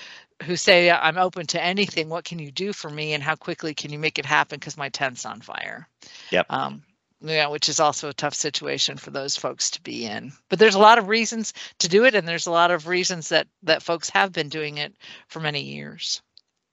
who 0.44 0.56
say 0.56 0.90
I'm 0.90 1.18
open 1.18 1.46
to 1.48 1.64
anything. 1.64 2.10
What 2.10 2.26
can 2.26 2.40
you 2.40 2.52
do 2.52 2.74
for 2.74 2.90
me, 2.90 3.14
and 3.14 3.24
how 3.24 3.36
quickly 3.36 3.74
can 3.74 3.92
you 3.92 4.00
make 4.00 4.20
it 4.20 4.26
happen? 4.26 4.60
Because 4.60 4.78
my 4.78 4.90
tent's 4.90 5.26
on 5.26 5.42
fire. 5.42 5.88
Yep. 6.32 6.46
Um, 6.50 6.84
yeah, 7.22 7.48
which 7.48 7.70
is 7.70 7.80
also 7.80 8.10
a 8.10 8.14
tough 8.14 8.34
situation 8.34 8.98
for 8.98 9.12
those 9.12 9.38
folks 9.38 9.72
to 9.72 9.82
be 9.82 10.06
in. 10.06 10.32
But 10.50 10.58
there's 10.58 10.76
a 10.76 10.80
lot 10.80 10.98
of 10.98 11.08
reasons 11.08 11.54
to 11.80 11.88
do 11.88 12.06
it, 12.06 12.16
and 12.16 12.28
there's 12.28 12.48
a 12.48 12.52
lot 12.52 12.72
of 12.72 12.88
reasons 12.88 13.30
that 13.30 13.48
that 13.64 13.84
folks 13.84 14.10
have 14.10 14.32
been 14.32 14.50
doing 14.50 14.78
it 14.78 14.96
for 15.28 15.40
many 15.40 15.62
years. 15.62 16.22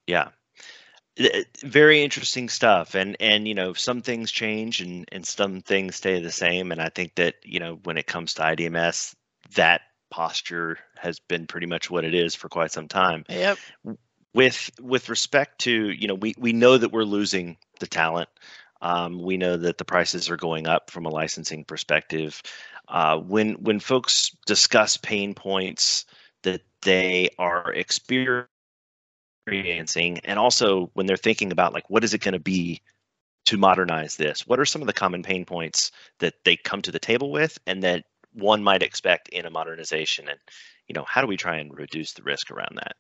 Yeah, 0.07 0.29
very 1.65 2.03
interesting 2.03 2.49
stuff. 2.49 2.95
And 2.95 3.17
and 3.21 3.49
you 3.49 3.55
know 3.55 3.73
some 3.73 4.03
things 4.03 4.31
change 4.31 4.81
and 4.81 5.07
and 5.13 5.27
some 5.27 5.61
things 5.61 5.97
stay 5.97 6.21
the 6.21 6.31
same. 6.31 6.73
And 6.73 6.81
i 6.81 6.89
think 6.89 7.15
that 7.17 7.37
you 7.43 7.61
know 7.61 7.79
when 7.85 7.97
it 7.97 8.07
comes 8.07 8.35
to 8.35 8.43
idms 8.43 9.15
that 9.55 9.83
posture 10.11 10.79
has 10.97 11.19
been 11.19 11.47
pretty 11.47 11.67
much 11.67 11.91
what 11.91 12.05
it 12.05 12.15
is 12.15 12.35
for 12.35 12.49
quite 12.49 12.73
some 12.73 12.89
time. 12.89 13.25
Yep. 13.29 13.59
With 14.35 14.71
with 14.81 15.09
respect 15.09 15.61
to 15.61 15.91
you 15.91 16.07
know 16.07 16.15
we 16.15 16.35
we 16.39 16.53
know 16.53 16.79
that 16.79 16.93
we're 16.93 17.05
losing 17.05 17.57
the 17.81 17.87
talent. 17.87 18.29
Um, 18.81 19.21
we 19.21 19.37
know 19.37 19.57
that 19.57 19.79
the 19.79 19.85
prices 19.85 20.31
are 20.31 20.37
going 20.37 20.69
up 20.69 20.91
from 20.91 21.05
a 21.05 21.11
licensing 21.11 21.65
perspective. 21.65 22.41
Uh, 22.89 23.19
when 23.19 23.55
when 23.55 23.81
folks 23.81 24.31
discuss 24.47 24.97
pain 24.97 25.35
points 25.35 26.05
that 26.43 26.63
they 26.83 27.31
are 27.39 27.73
experiencing 27.73 28.47
experiencing 29.49 30.19
and 30.25 30.39
also 30.39 30.91
when 30.95 31.07
they're 31.07 31.17
thinking 31.17 31.53
about 31.53 31.73
like 31.73 31.89
what 31.89 32.05
is 32.05 32.15
it 32.15 32.23
going 32.23 32.33
to 32.33 32.41
be 32.41 32.81
to 33.47 33.57
modernize 33.57 34.17
this? 34.17 34.47
What 34.47 34.61
are 34.61 34.67
some 34.67 34.83
of 34.83 34.87
the 34.87 34.93
common 34.93 35.23
pain 35.23 35.45
points 35.45 35.91
that 36.19 36.35
they 36.45 36.57
come 36.57 36.83
to 36.83 36.93
the 36.93 36.99
table 36.99 37.31
with 37.31 37.59
and 37.67 37.83
that 37.83 38.05
one 38.35 38.63
might 38.63 38.83
expect 38.83 39.29
in 39.31 39.47
a 39.47 39.51
modernization? 39.51 40.29
And 40.29 40.39
you 40.87 40.95
know 40.95 41.05
how 41.07 41.21
do 41.23 41.27
we 41.27 41.37
try 41.37 41.57
and 41.57 41.77
reduce 41.77 42.13
the 42.13 42.23
risk 42.23 42.51
around 42.51 42.77
that 42.77 42.97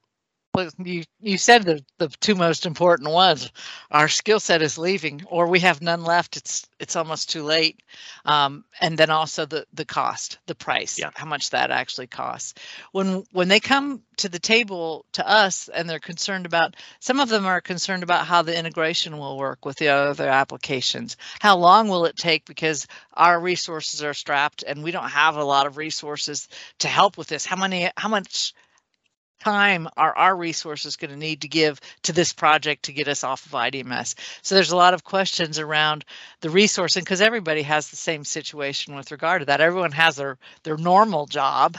you 0.78 1.04
you 1.20 1.38
said 1.38 1.64
the 1.64 1.84
the 1.98 2.08
two 2.20 2.34
most 2.34 2.66
important 2.66 3.10
ones. 3.10 3.50
Our 3.90 4.08
skill 4.08 4.40
set 4.40 4.62
is 4.62 4.78
leaving 4.78 5.22
or 5.26 5.46
we 5.46 5.60
have 5.60 5.82
none 5.82 6.04
left. 6.04 6.36
It's 6.36 6.68
it's 6.78 6.96
almost 6.96 7.30
too 7.30 7.42
late. 7.42 7.82
Um, 8.24 8.64
and 8.80 8.98
then 8.98 9.10
also 9.10 9.46
the 9.46 9.66
the 9.72 9.84
cost 9.84 10.38
the 10.46 10.54
price 10.54 10.98
yeah. 10.98 11.10
how 11.14 11.26
much 11.26 11.50
that 11.50 11.70
actually 11.70 12.06
costs. 12.06 12.54
When 12.92 13.24
when 13.32 13.48
they 13.48 13.60
come 13.60 14.02
to 14.18 14.28
the 14.28 14.38
table 14.38 15.04
to 15.12 15.28
us 15.28 15.68
and 15.68 15.88
they're 15.88 16.00
concerned 16.00 16.46
about 16.46 16.76
some 17.00 17.20
of 17.20 17.28
them 17.28 17.46
are 17.46 17.60
concerned 17.60 18.02
about 18.02 18.26
how 18.26 18.42
the 18.42 18.58
integration 18.58 19.18
will 19.18 19.38
work 19.38 19.64
with 19.64 19.76
the 19.76 19.88
other 19.88 20.28
applications. 20.28 21.16
How 21.40 21.56
long 21.56 21.88
will 21.88 22.04
it 22.06 22.16
take? 22.16 22.44
Because 22.44 22.86
our 23.12 23.38
resources 23.40 24.02
are 24.02 24.14
strapped 24.14 24.64
and 24.66 24.82
we 24.82 24.90
don't 24.90 25.08
have 25.08 25.36
a 25.36 25.44
lot 25.44 25.66
of 25.66 25.76
resources 25.76 26.48
to 26.80 26.88
help 26.88 27.16
with 27.16 27.28
this. 27.28 27.46
How 27.46 27.56
many 27.56 27.90
how 27.96 28.08
much 28.08 28.54
time 29.38 29.88
are 29.96 30.16
our 30.16 30.36
resources 30.36 30.96
going 30.96 31.10
to 31.10 31.16
need 31.16 31.42
to 31.42 31.48
give 31.48 31.80
to 32.02 32.12
this 32.12 32.32
project 32.32 32.84
to 32.84 32.92
get 32.92 33.08
us 33.08 33.24
off 33.24 33.46
of 33.46 33.52
IDMS? 33.52 34.14
So 34.42 34.54
there's 34.54 34.72
a 34.72 34.76
lot 34.76 34.94
of 34.94 35.04
questions 35.04 35.58
around 35.58 36.04
the 36.40 36.48
resourcing 36.48 37.00
because 37.00 37.20
everybody 37.20 37.62
has 37.62 37.88
the 37.88 37.96
same 37.96 38.24
situation 38.24 38.94
with 38.94 39.10
regard 39.10 39.42
to 39.42 39.46
that. 39.46 39.60
Everyone 39.60 39.92
has 39.92 40.16
their 40.16 40.38
their 40.62 40.76
normal 40.76 41.26
job, 41.26 41.76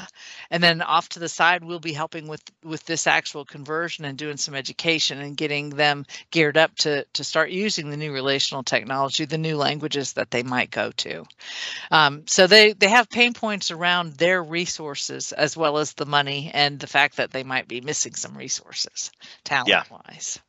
and 0.51 0.61
then 0.63 0.81
off 0.81 1.09
to 1.09 1.19
the 1.19 1.29
side 1.29 1.63
we'll 1.63 1.79
be 1.79 1.93
helping 1.93 2.27
with 2.27 2.41
with 2.63 2.85
this 2.85 3.07
actual 3.07 3.45
conversion 3.45 4.05
and 4.05 4.17
doing 4.17 4.37
some 4.37 4.55
education 4.55 5.19
and 5.19 5.37
getting 5.37 5.69
them 5.69 6.05
geared 6.31 6.57
up 6.57 6.75
to 6.75 7.05
to 7.13 7.23
start 7.23 7.51
using 7.51 7.89
the 7.89 7.97
new 7.97 8.11
relational 8.11 8.63
technology, 8.63 9.25
the 9.25 9.37
new 9.37 9.57
languages 9.57 10.13
that 10.13 10.31
they 10.31 10.43
might 10.43 10.71
go 10.71 10.91
to. 10.91 11.23
Um, 11.91 12.23
so 12.27 12.47
they 12.47 12.73
they 12.73 12.89
have 12.89 13.09
pain 13.09 13.33
points 13.33 13.71
around 13.71 14.13
their 14.13 14.43
resources 14.43 15.31
as 15.31 15.55
well 15.55 15.77
as 15.77 15.93
the 15.93 16.05
money 16.05 16.51
and 16.53 16.79
the 16.79 16.87
fact 16.87 17.17
that 17.17 17.31
they 17.31 17.43
might 17.49 17.67
be 17.67 17.81
missing 17.81 18.13
some 18.13 18.37
resources 18.37 19.11
talent 19.43 19.67
yeah. 19.67 19.83
wise 19.91 20.39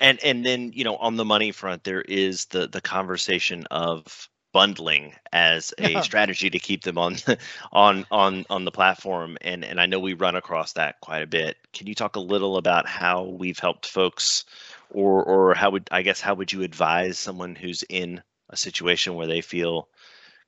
and 0.00 0.18
and 0.24 0.44
then 0.44 0.72
you 0.74 0.82
know 0.82 0.96
on 0.96 1.16
the 1.16 1.24
money 1.24 1.52
front 1.52 1.84
there 1.84 2.02
is 2.02 2.46
the 2.46 2.66
the 2.66 2.80
conversation 2.80 3.66
of 3.70 4.28
bundling 4.52 5.12
as 5.32 5.74
a 5.78 5.92
yeah. 5.92 6.00
strategy 6.00 6.50
to 6.50 6.58
keep 6.58 6.82
them 6.82 6.98
on 6.98 7.16
on 7.72 8.06
on 8.10 8.44
on 8.48 8.64
the 8.64 8.70
platform 8.70 9.36
and 9.42 9.64
and 9.64 9.80
I 9.80 9.86
know 9.86 10.00
we 10.00 10.14
run 10.14 10.36
across 10.36 10.72
that 10.72 11.00
quite 11.00 11.22
a 11.22 11.26
bit. 11.26 11.56
Can 11.72 11.86
you 11.86 11.94
talk 11.94 12.16
a 12.16 12.20
little 12.20 12.56
about 12.56 12.88
how 12.88 13.24
we've 13.24 13.58
helped 13.58 13.86
folks 13.86 14.44
or 14.90 15.22
or 15.22 15.54
how 15.54 15.70
would 15.70 15.88
I 15.90 16.02
guess 16.02 16.20
how 16.20 16.34
would 16.34 16.52
you 16.52 16.62
advise 16.62 17.18
someone 17.18 17.54
who's 17.54 17.84
in 17.88 18.22
a 18.50 18.56
situation 18.56 19.14
where 19.14 19.26
they 19.26 19.42
feel 19.42 19.88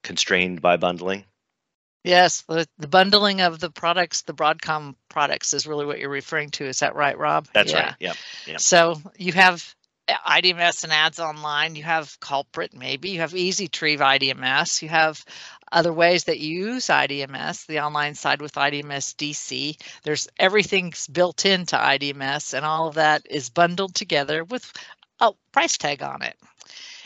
constrained 0.02 0.62
by 0.62 0.76
bundling? 0.76 1.24
Yes, 2.02 2.42
the, 2.48 2.66
the 2.78 2.88
bundling 2.88 3.42
of 3.42 3.60
the 3.60 3.70
products, 3.70 4.22
the 4.22 4.32
Broadcom 4.32 4.94
products 5.10 5.52
is 5.52 5.66
really 5.66 5.84
what 5.84 5.98
you're 5.98 6.08
referring 6.08 6.50
to. 6.50 6.64
Is 6.64 6.78
that 6.78 6.94
right, 6.94 7.18
Rob? 7.18 7.46
That's 7.52 7.72
yeah. 7.72 7.82
right. 7.82 7.94
Yeah. 8.00 8.12
yeah. 8.46 8.56
So 8.56 9.00
you 9.18 9.32
have 9.32 9.74
IDMS 10.08 10.84
and 10.84 10.92
ads 10.92 11.20
online. 11.20 11.74
You 11.74 11.82
have 11.82 12.18
Culprit, 12.20 12.74
maybe. 12.74 13.10
You 13.10 13.20
have 13.20 13.32
EasyTrieve 13.32 13.98
IDMS. 13.98 14.82
You 14.82 14.88
have 14.88 15.22
other 15.70 15.92
ways 15.92 16.24
that 16.24 16.40
you 16.40 16.72
use 16.72 16.86
IDMS, 16.86 17.66
the 17.66 17.80
online 17.80 18.14
side 18.14 18.40
with 18.40 18.54
IDMS 18.54 19.14
DC. 19.14 19.80
There's 20.02 20.28
everything's 20.38 21.06
built 21.06 21.44
into 21.44 21.76
IDMS, 21.76 22.54
and 22.54 22.64
all 22.64 22.88
of 22.88 22.94
that 22.94 23.26
is 23.28 23.50
bundled 23.50 23.94
together 23.94 24.42
with 24.42 24.72
a 25.20 25.32
price 25.52 25.78
tag 25.78 26.02
on 26.02 26.22
it. 26.22 26.36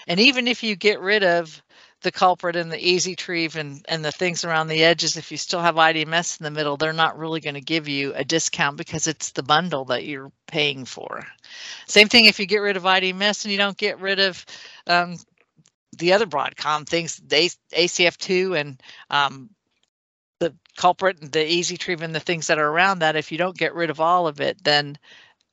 And 0.06 0.20
even 0.20 0.48
if 0.48 0.62
you 0.62 0.76
get 0.76 1.00
rid 1.00 1.24
of 1.24 1.62
the 2.04 2.12
culprit 2.12 2.54
and 2.54 2.70
the 2.70 2.78
easy 2.78 3.16
EasyTrieve 3.16 3.56
and, 3.56 3.84
and 3.88 4.04
the 4.04 4.12
things 4.12 4.44
around 4.44 4.68
the 4.68 4.84
edges, 4.84 5.16
if 5.16 5.32
you 5.32 5.36
still 5.36 5.60
have 5.60 5.74
IDMS 5.74 6.38
in 6.38 6.44
the 6.44 6.50
middle, 6.50 6.76
they're 6.76 6.92
not 6.92 7.18
really 7.18 7.40
going 7.40 7.54
to 7.54 7.60
give 7.60 7.88
you 7.88 8.12
a 8.14 8.24
discount 8.24 8.76
because 8.76 9.08
it's 9.08 9.30
the 9.30 9.42
bundle 9.42 9.86
that 9.86 10.04
you're 10.04 10.30
paying 10.46 10.84
for. 10.84 11.26
Same 11.86 12.08
thing 12.08 12.26
if 12.26 12.38
you 12.38 12.46
get 12.46 12.58
rid 12.58 12.76
of 12.76 12.84
IDMS 12.84 13.44
and 13.44 13.52
you 13.52 13.58
don't 13.58 13.76
get 13.76 13.98
rid 14.00 14.20
of 14.20 14.44
um, 14.86 15.16
the 15.98 16.12
other 16.12 16.26
Broadcom 16.26 16.86
things, 16.86 17.16
the 17.16 17.50
ACF2 17.72 18.60
and 18.60 18.82
um, 19.10 19.50
the 20.38 20.54
culprit 20.76 21.20
and 21.20 21.32
the 21.32 21.40
EasyTrieve 21.40 22.02
and 22.02 22.14
the 22.14 22.20
things 22.20 22.46
that 22.46 22.58
are 22.58 22.68
around 22.68 23.00
that. 23.00 23.16
If 23.16 23.32
you 23.32 23.38
don't 23.38 23.56
get 23.56 23.74
rid 23.74 23.90
of 23.90 24.00
all 24.00 24.28
of 24.28 24.40
it, 24.40 24.62
then 24.62 24.98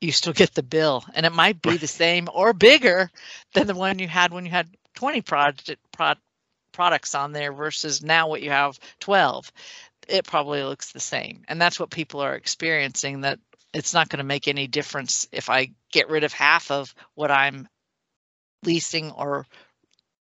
you 0.02 0.12
still 0.12 0.32
get 0.34 0.54
the 0.54 0.62
bill 0.62 1.04
and 1.14 1.24
it 1.24 1.32
might 1.32 1.62
be 1.62 1.78
the 1.78 1.86
same 1.86 2.28
or 2.32 2.52
bigger 2.52 3.10
than 3.54 3.66
the 3.66 3.74
one 3.74 3.98
you 3.98 4.08
had 4.08 4.32
when 4.32 4.44
you 4.44 4.50
had 4.50 4.68
20 4.94 5.22
project, 5.22 5.80
pro, 5.92 6.14
products 6.72 7.14
on 7.14 7.32
there 7.32 7.52
versus 7.52 8.02
now 8.02 8.28
what 8.28 8.42
you 8.42 8.50
have 8.50 8.78
12 9.00 9.52
it 10.08 10.26
probably 10.26 10.62
looks 10.62 10.92
the 10.92 11.00
same. 11.00 11.44
And 11.48 11.60
that's 11.60 11.78
what 11.78 11.90
people 11.90 12.20
are 12.20 12.34
experiencing 12.34 13.22
that 13.22 13.38
it's 13.72 13.94
not 13.94 14.08
going 14.08 14.18
to 14.18 14.24
make 14.24 14.48
any 14.48 14.66
difference 14.66 15.26
if 15.32 15.48
i 15.48 15.70
get 15.90 16.10
rid 16.10 16.24
of 16.24 16.32
half 16.32 16.70
of 16.70 16.94
what 17.14 17.30
i'm 17.30 17.68
leasing 18.64 19.10
or 19.12 19.46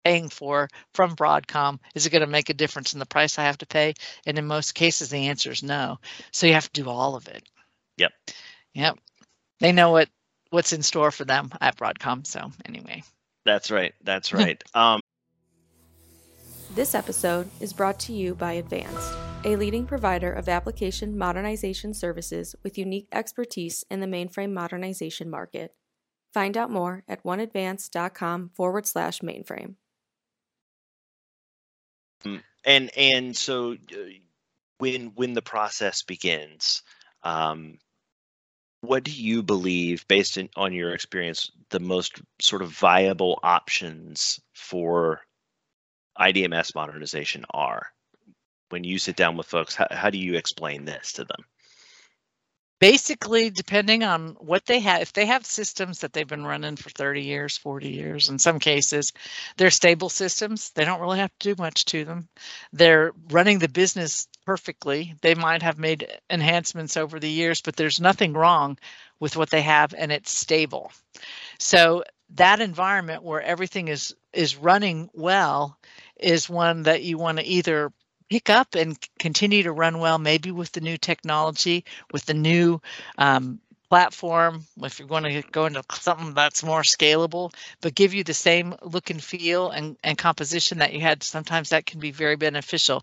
paying 0.04 0.28
for 0.28 0.68
from 0.94 1.16
broadcom. 1.16 1.78
Is 1.94 2.06
it 2.06 2.10
going 2.10 2.20
to 2.20 2.26
make 2.26 2.50
a 2.50 2.54
difference 2.54 2.92
in 2.92 2.98
the 2.98 3.06
price 3.06 3.38
i 3.38 3.44
have 3.44 3.58
to 3.58 3.66
pay? 3.66 3.94
And 4.26 4.38
in 4.38 4.46
most 4.46 4.74
cases 4.74 5.10
the 5.10 5.28
answer 5.28 5.50
is 5.50 5.62
no. 5.62 5.98
So 6.30 6.46
you 6.46 6.54
have 6.54 6.70
to 6.72 6.82
do 6.82 6.88
all 6.88 7.16
of 7.16 7.28
it. 7.28 7.42
Yep. 7.96 8.12
Yep. 8.74 8.98
They 9.60 9.72
know 9.72 9.90
what 9.90 10.08
what's 10.50 10.72
in 10.72 10.82
store 10.82 11.10
for 11.10 11.24
them 11.24 11.50
at 11.60 11.76
broadcom 11.76 12.26
so 12.26 12.50
anyway. 12.64 13.02
That's 13.44 13.70
right. 13.70 13.94
That's 14.02 14.32
right. 14.32 14.62
Um 14.74 15.00
this 16.74 16.94
episode 16.94 17.48
is 17.60 17.72
brought 17.72 17.98
to 18.00 18.12
you 18.12 18.34
by 18.34 18.52
Advanced, 18.52 19.12
a 19.44 19.56
leading 19.56 19.86
provider 19.86 20.32
of 20.32 20.48
application 20.48 21.16
modernization 21.16 21.94
services 21.94 22.54
with 22.62 22.78
unique 22.78 23.08
expertise 23.12 23.84
in 23.90 24.00
the 24.00 24.06
mainframe 24.06 24.52
modernization 24.52 25.30
market. 25.30 25.74
Find 26.34 26.56
out 26.56 26.70
more 26.70 27.04
at 27.08 27.24
oneadvanced.com 27.24 28.50
forward 28.54 28.86
slash 28.86 29.20
mainframe. 29.20 29.74
And 32.64 32.90
and 32.96 33.36
so 33.36 33.72
uh, 33.72 33.96
when 34.78 35.12
when 35.14 35.32
the 35.32 35.42
process 35.42 36.02
begins, 36.02 36.82
um, 37.22 37.78
what 38.80 39.04
do 39.04 39.10
you 39.10 39.42
believe, 39.42 40.06
based 40.06 40.36
in, 40.36 40.48
on 40.56 40.72
your 40.72 40.92
experience, 40.92 41.50
the 41.70 41.80
most 41.80 42.20
sort 42.40 42.62
of 42.62 42.70
viable 42.70 43.38
options 43.42 44.38
for 44.54 45.20
IDMS 46.18 46.74
modernization 46.74 47.44
are? 47.50 47.86
When 48.70 48.84
you 48.84 48.98
sit 48.98 49.16
down 49.16 49.36
with 49.36 49.46
folks, 49.46 49.74
how, 49.74 49.86
how 49.90 50.10
do 50.10 50.18
you 50.18 50.36
explain 50.36 50.84
this 50.84 51.12
to 51.14 51.24
them? 51.24 51.44
basically 52.80 53.50
depending 53.50 54.04
on 54.04 54.36
what 54.40 54.64
they 54.66 54.78
have 54.80 55.02
if 55.02 55.12
they 55.12 55.26
have 55.26 55.44
systems 55.44 56.00
that 56.00 56.12
they've 56.12 56.28
been 56.28 56.44
running 56.44 56.76
for 56.76 56.90
30 56.90 57.22
years 57.22 57.56
40 57.56 57.88
years 57.88 58.28
in 58.28 58.38
some 58.38 58.58
cases 58.58 59.12
they're 59.56 59.70
stable 59.70 60.08
systems 60.08 60.70
they 60.70 60.84
don't 60.84 61.00
really 61.00 61.18
have 61.18 61.32
to 61.38 61.54
do 61.54 61.62
much 61.62 61.84
to 61.86 62.04
them 62.04 62.28
they're 62.72 63.12
running 63.30 63.58
the 63.58 63.68
business 63.68 64.28
perfectly 64.44 65.14
they 65.22 65.34
might 65.34 65.62
have 65.62 65.78
made 65.78 66.08
enhancements 66.30 66.96
over 66.96 67.18
the 67.18 67.30
years 67.30 67.60
but 67.60 67.76
there's 67.76 68.00
nothing 68.00 68.32
wrong 68.32 68.78
with 69.20 69.36
what 69.36 69.50
they 69.50 69.62
have 69.62 69.94
and 69.96 70.12
it's 70.12 70.30
stable 70.30 70.92
so 71.58 72.04
that 72.34 72.60
environment 72.60 73.22
where 73.22 73.42
everything 73.42 73.88
is 73.88 74.14
is 74.32 74.56
running 74.56 75.10
well 75.14 75.77
is 76.18 76.48
one 76.48 76.84
that 76.84 77.02
you 77.02 77.18
want 77.18 77.38
to 77.38 77.44
either 77.44 77.92
pick 78.28 78.50
up 78.50 78.74
and 78.74 78.98
continue 79.18 79.62
to 79.62 79.72
run 79.72 79.98
well, 79.98 80.18
maybe 80.18 80.50
with 80.50 80.72
the 80.72 80.80
new 80.80 80.98
technology, 80.98 81.84
with 82.12 82.26
the 82.26 82.34
new 82.34 82.80
um, 83.16 83.60
platform, 83.88 84.64
if 84.82 84.98
you're 84.98 85.08
going 85.08 85.24
to 85.24 85.42
go 85.50 85.66
into 85.66 85.82
something 85.92 86.34
that's 86.34 86.62
more 86.62 86.82
scalable, 86.82 87.52
but 87.80 87.94
give 87.94 88.12
you 88.12 88.22
the 88.22 88.34
same 88.34 88.74
look 88.82 89.10
and 89.10 89.22
feel 89.22 89.70
and, 89.70 89.96
and 90.04 90.18
composition 90.18 90.78
that 90.78 90.92
you 90.92 91.00
had, 91.00 91.22
sometimes 91.22 91.70
that 91.70 91.86
can 91.86 92.00
be 92.00 92.10
very 92.10 92.36
beneficial. 92.36 93.02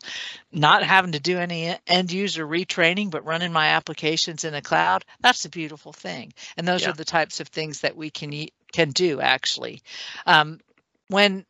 Not 0.51 0.83
having 0.83 1.13
to 1.13 1.19
do 1.19 1.39
any 1.39 1.75
end 1.87 2.11
user 2.11 2.45
retraining, 2.45 3.09
but 3.09 3.25
running 3.25 3.51
my 3.51 3.69
applications 3.69 4.43
in 4.43 4.53
a 4.53 4.61
cloud, 4.61 5.05
that's 5.21 5.45
a 5.45 5.49
beautiful 5.49 5.91
thing. 5.91 6.33
And 6.57 6.67
those 6.67 6.83
yeah. 6.83 6.91
are 6.91 6.93
the 6.93 7.05
types 7.05 7.39
of 7.39 7.47
things 7.47 7.81
that 7.81 7.95
we 7.95 8.09
can 8.09 8.47
can 8.71 8.91
do 8.91 9.21
actually. 9.21 9.81
Um, 10.25 10.59
when 11.07 11.45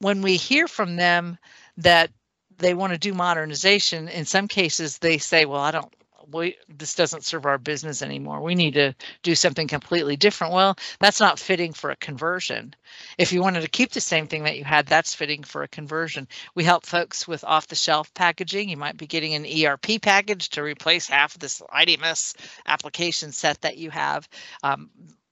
when 0.00 0.22
we 0.22 0.36
hear 0.36 0.66
from 0.66 0.96
them 0.96 1.38
that 1.76 2.10
they 2.58 2.74
want 2.74 2.92
to 2.92 2.98
do 2.98 3.14
modernization 3.14 4.08
in 4.08 4.24
some 4.24 4.48
cases 4.48 4.98
they 4.98 5.18
say 5.18 5.44
well 5.44 5.60
i 5.60 5.70
don't 5.70 5.94
we 6.32 6.56
this 6.68 6.94
doesn't 6.94 7.24
serve 7.24 7.46
our 7.46 7.58
business 7.58 8.02
anymore. 8.02 8.40
We 8.40 8.54
need 8.54 8.74
to 8.74 8.94
do 9.22 9.34
something 9.34 9.68
completely 9.68 10.16
different. 10.16 10.52
Well 10.52 10.76
that's 10.98 11.20
not 11.20 11.38
fitting 11.38 11.72
for 11.72 11.90
a 11.90 11.96
conversion. 11.96 12.74
If 13.18 13.32
you 13.32 13.40
wanted 13.40 13.62
to 13.62 13.68
keep 13.68 13.92
the 13.92 14.00
same 14.00 14.26
thing 14.26 14.44
that 14.44 14.56
you 14.56 14.64
had 14.64 14.86
that's 14.86 15.14
fitting 15.14 15.42
for 15.42 15.62
a 15.62 15.68
conversion. 15.68 16.28
We 16.54 16.64
help 16.64 16.86
folks 16.86 17.26
with 17.26 17.44
off 17.44 17.68
the 17.68 17.76
shelf 17.76 18.12
packaging. 18.14 18.68
You 18.68 18.76
might 18.76 18.96
be 18.96 19.06
getting 19.06 19.34
an 19.34 19.44
erp 19.44 20.00
package 20.02 20.50
to 20.50 20.62
replace 20.62 21.08
half 21.08 21.34
of 21.34 21.40
this 21.40 21.62
idms 21.72 22.34
application 22.66 23.32
set 23.32 23.60
that 23.62 23.76
you 23.76 23.90
have. 23.90 24.28
Um, 24.62 24.90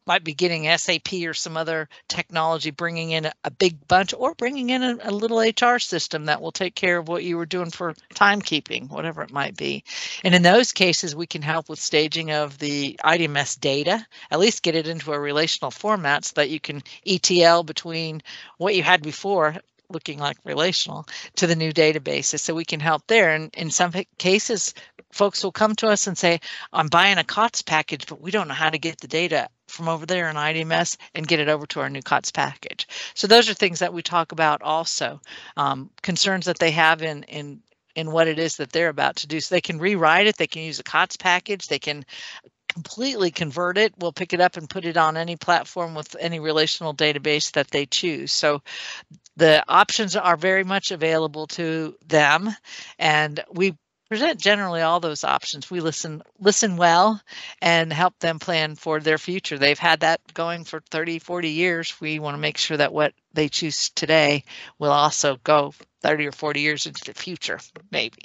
might 0.08 0.24
be 0.24 0.32
getting 0.32 0.64
SAP 0.76 1.12
or 1.24 1.34
some 1.34 1.56
other 1.56 1.88
technology, 2.08 2.70
bringing 2.70 3.10
in 3.10 3.30
a, 3.44 3.50
big 3.50 3.86
bunch, 3.86 4.14
or 4.14 4.34
bringing 4.34 4.70
in 4.70 4.82
a, 4.82 4.96
a, 5.02 5.12
little 5.12 5.38
HR 5.38 5.78
system 5.78 6.24
that 6.24 6.40
will 6.40 6.50
take 6.50 6.74
care 6.74 6.96
of 6.96 7.08
what 7.08 7.22
you 7.22 7.36
were 7.36 7.46
doing 7.46 7.70
for 7.70 7.92
timekeeping, 8.14 8.88
whatever 8.88 9.22
it 9.22 9.30
might 9.30 9.56
be. 9.56 9.84
And 10.24 10.34
in 10.34 10.42
those 10.42 10.72
cases, 10.72 11.14
we 11.14 11.26
can 11.26 11.42
help 11.42 11.68
with 11.68 11.78
staging 11.78 12.30
of 12.32 12.58
the 12.58 12.98
IDMS 13.04 13.60
data, 13.60 14.04
at 14.30 14.40
least 14.40 14.62
get 14.62 14.74
it 14.74 14.88
into 14.88 15.12
a 15.12 15.20
relational 15.20 15.70
format 15.70 16.24
so 16.24 16.32
that 16.36 16.50
you 16.50 16.58
can 16.58 16.82
ETL 17.06 17.62
between 17.62 18.22
what 18.56 18.74
you 18.74 18.82
had 18.82 19.02
before 19.02 19.56
looking 19.90 20.18
like 20.18 20.36
relational 20.44 21.06
to 21.36 21.46
the 21.46 21.56
new 21.56 21.72
databases 21.72 22.40
so 22.40 22.54
we 22.54 22.64
can 22.64 22.80
help 22.80 23.06
there 23.06 23.34
and 23.34 23.54
in 23.54 23.70
some 23.70 23.90
cases 24.18 24.74
folks 25.10 25.42
will 25.42 25.52
come 25.52 25.74
to 25.74 25.88
us 25.88 26.06
and 26.06 26.18
say 26.18 26.38
i'm 26.74 26.88
buying 26.88 27.16
a 27.16 27.24
COTS 27.24 27.62
package 27.62 28.06
but 28.06 28.20
we 28.20 28.30
don't 28.30 28.48
know 28.48 28.54
how 28.54 28.68
to 28.68 28.78
get 28.78 29.00
the 29.00 29.08
data 29.08 29.48
from 29.68 29.88
over 29.88 30.06
there 30.06 30.28
in 30.28 30.36
IDMS 30.36 30.96
and 31.14 31.26
get 31.26 31.40
it 31.40 31.48
over 31.48 31.66
to 31.66 31.80
our 31.80 31.90
new 31.90 32.02
COTS 32.02 32.32
package. 32.32 32.88
So 33.14 33.26
those 33.26 33.48
are 33.48 33.54
things 33.54 33.78
that 33.80 33.94
we 33.94 34.02
talk 34.02 34.32
about 34.32 34.62
also. 34.62 35.20
Um, 35.56 35.90
concerns 36.02 36.46
that 36.46 36.58
they 36.58 36.70
have 36.72 37.02
in 37.02 37.22
in 37.24 37.62
in 37.94 38.12
what 38.12 38.28
it 38.28 38.38
is 38.38 38.56
that 38.56 38.70
they're 38.70 38.90
about 38.90 39.16
to 39.16 39.26
do. 39.26 39.40
So 39.40 39.54
they 39.54 39.60
can 39.60 39.78
rewrite 39.78 40.28
it. 40.28 40.36
They 40.36 40.46
can 40.46 40.62
use 40.62 40.78
a 40.78 40.84
COTS 40.84 41.16
package. 41.16 41.66
They 41.66 41.80
can 41.80 42.04
completely 42.68 43.30
convert 43.30 43.76
it. 43.76 43.92
We'll 43.98 44.12
pick 44.12 44.32
it 44.32 44.40
up 44.40 44.56
and 44.56 44.70
put 44.70 44.84
it 44.84 44.96
on 44.96 45.16
any 45.16 45.36
platform 45.36 45.94
with 45.94 46.14
any 46.20 46.38
relational 46.38 46.94
database 46.94 47.52
that 47.52 47.70
they 47.70 47.86
choose. 47.86 48.30
So 48.32 48.62
the 49.36 49.64
options 49.68 50.14
are 50.14 50.36
very 50.36 50.64
much 50.64 50.90
available 50.90 51.46
to 51.48 51.96
them, 52.06 52.50
and 52.98 53.42
we 53.50 53.76
present 54.08 54.40
generally 54.40 54.80
all 54.80 55.00
those 55.00 55.24
options. 55.24 55.70
We 55.70 55.80
listen 55.80 56.22
listen 56.38 56.76
well 56.76 57.20
and 57.60 57.92
help 57.92 58.18
them 58.18 58.38
plan 58.38 58.74
for 58.74 59.00
their 59.00 59.18
future. 59.18 59.58
They've 59.58 59.78
had 59.78 60.00
that 60.00 60.20
going 60.34 60.64
for 60.64 60.80
30, 60.90 61.18
40 61.18 61.50
years. 61.50 62.00
We 62.00 62.18
want 62.18 62.34
to 62.34 62.40
make 62.40 62.58
sure 62.58 62.76
that 62.76 62.92
what 62.92 63.12
they 63.34 63.48
choose 63.48 63.90
today 63.90 64.44
will 64.78 64.92
also 64.92 65.36
go 65.44 65.72
30 66.02 66.26
or 66.26 66.32
40 66.32 66.60
years 66.60 66.86
into 66.86 67.04
the 67.04 67.14
future, 67.14 67.60
maybe. 67.90 68.22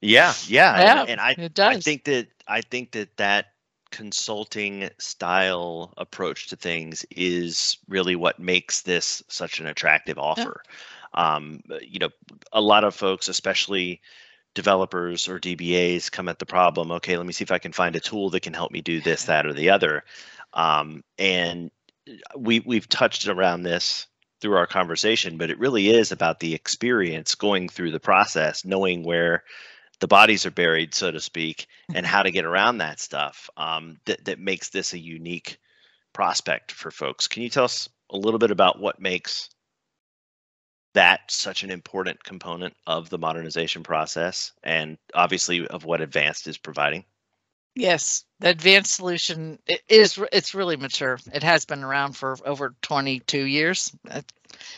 yeah, 0.00 0.32
yeah. 0.46 0.80
yeah 0.80 1.00
and, 1.02 1.10
and 1.10 1.20
I. 1.20 1.36
I 1.58 1.80
think 1.80 2.04
that 2.04 2.28
I 2.46 2.60
think 2.60 2.92
that 2.92 3.16
that 3.16 3.46
consulting 3.90 4.90
style 4.98 5.94
approach 5.96 6.48
to 6.48 6.56
things 6.56 7.06
is 7.10 7.78
really 7.88 8.16
what 8.16 8.40
makes 8.40 8.82
this 8.82 9.22
such 9.28 9.60
an 9.60 9.66
attractive 9.66 10.18
offer. 10.18 10.62
Yeah. 10.64 11.36
Um, 11.36 11.62
you 11.80 12.00
know, 12.00 12.08
a 12.52 12.60
lot 12.60 12.82
of 12.82 12.92
folks, 12.92 13.28
especially 13.28 14.00
developers 14.54 15.28
or 15.28 15.38
DBAs 15.38 16.10
come 16.10 16.28
at 16.28 16.38
the 16.38 16.46
problem. 16.46 16.92
Okay, 16.92 17.16
let 17.16 17.26
me 17.26 17.32
see 17.32 17.44
if 17.44 17.52
I 17.52 17.58
can 17.58 17.72
find 17.72 17.96
a 17.96 18.00
tool 18.00 18.30
that 18.30 18.40
can 18.40 18.54
help 18.54 18.72
me 18.72 18.80
do 18.80 19.00
this, 19.00 19.24
that, 19.24 19.46
or 19.46 19.52
the 19.52 19.70
other. 19.70 20.04
Um, 20.52 21.02
and 21.18 21.70
uh, 22.08 22.38
we 22.38 22.60
we've 22.60 22.88
touched 22.88 23.28
around 23.28 23.62
this 23.62 24.06
through 24.40 24.56
our 24.56 24.66
conversation, 24.66 25.38
but 25.38 25.50
it 25.50 25.58
really 25.58 25.88
is 25.88 26.12
about 26.12 26.38
the 26.38 26.54
experience 26.54 27.34
going 27.34 27.68
through 27.68 27.90
the 27.90 28.00
process, 28.00 28.64
knowing 28.64 29.02
where 29.02 29.42
the 30.00 30.08
bodies 30.08 30.46
are 30.46 30.50
buried, 30.50 30.94
so 30.94 31.10
to 31.10 31.20
speak, 31.20 31.66
and 31.94 32.04
how 32.04 32.22
to 32.22 32.30
get 32.30 32.44
around 32.44 32.78
that 32.78 33.00
stuff. 33.00 33.50
Um, 33.56 33.98
that 34.06 34.24
that 34.26 34.38
makes 34.38 34.70
this 34.70 34.92
a 34.92 34.98
unique 34.98 35.58
prospect 36.12 36.72
for 36.72 36.90
folks. 36.90 37.28
Can 37.28 37.42
you 37.42 37.50
tell 37.50 37.64
us 37.64 37.88
a 38.10 38.16
little 38.16 38.38
bit 38.38 38.50
about 38.50 38.80
what 38.80 39.00
makes 39.00 39.50
that 40.94 41.20
such 41.28 41.62
an 41.62 41.70
important 41.70 42.22
component 42.24 42.74
of 42.86 43.10
the 43.10 43.18
modernization 43.18 43.82
process 43.82 44.52
and 44.62 44.96
obviously 45.14 45.66
of 45.66 45.84
what 45.84 46.00
advanced 46.00 46.48
is 46.48 46.58
providing. 46.58 47.04
Yes 47.74 48.24
the 48.44 48.50
advanced 48.50 48.94
solution 48.94 49.58
is 49.88 50.20
it's 50.30 50.54
really 50.54 50.76
mature. 50.76 51.18
It 51.32 51.42
has 51.42 51.64
been 51.64 51.82
around 51.82 52.12
for 52.14 52.36
over 52.44 52.74
22 52.82 53.42
years 53.42 53.90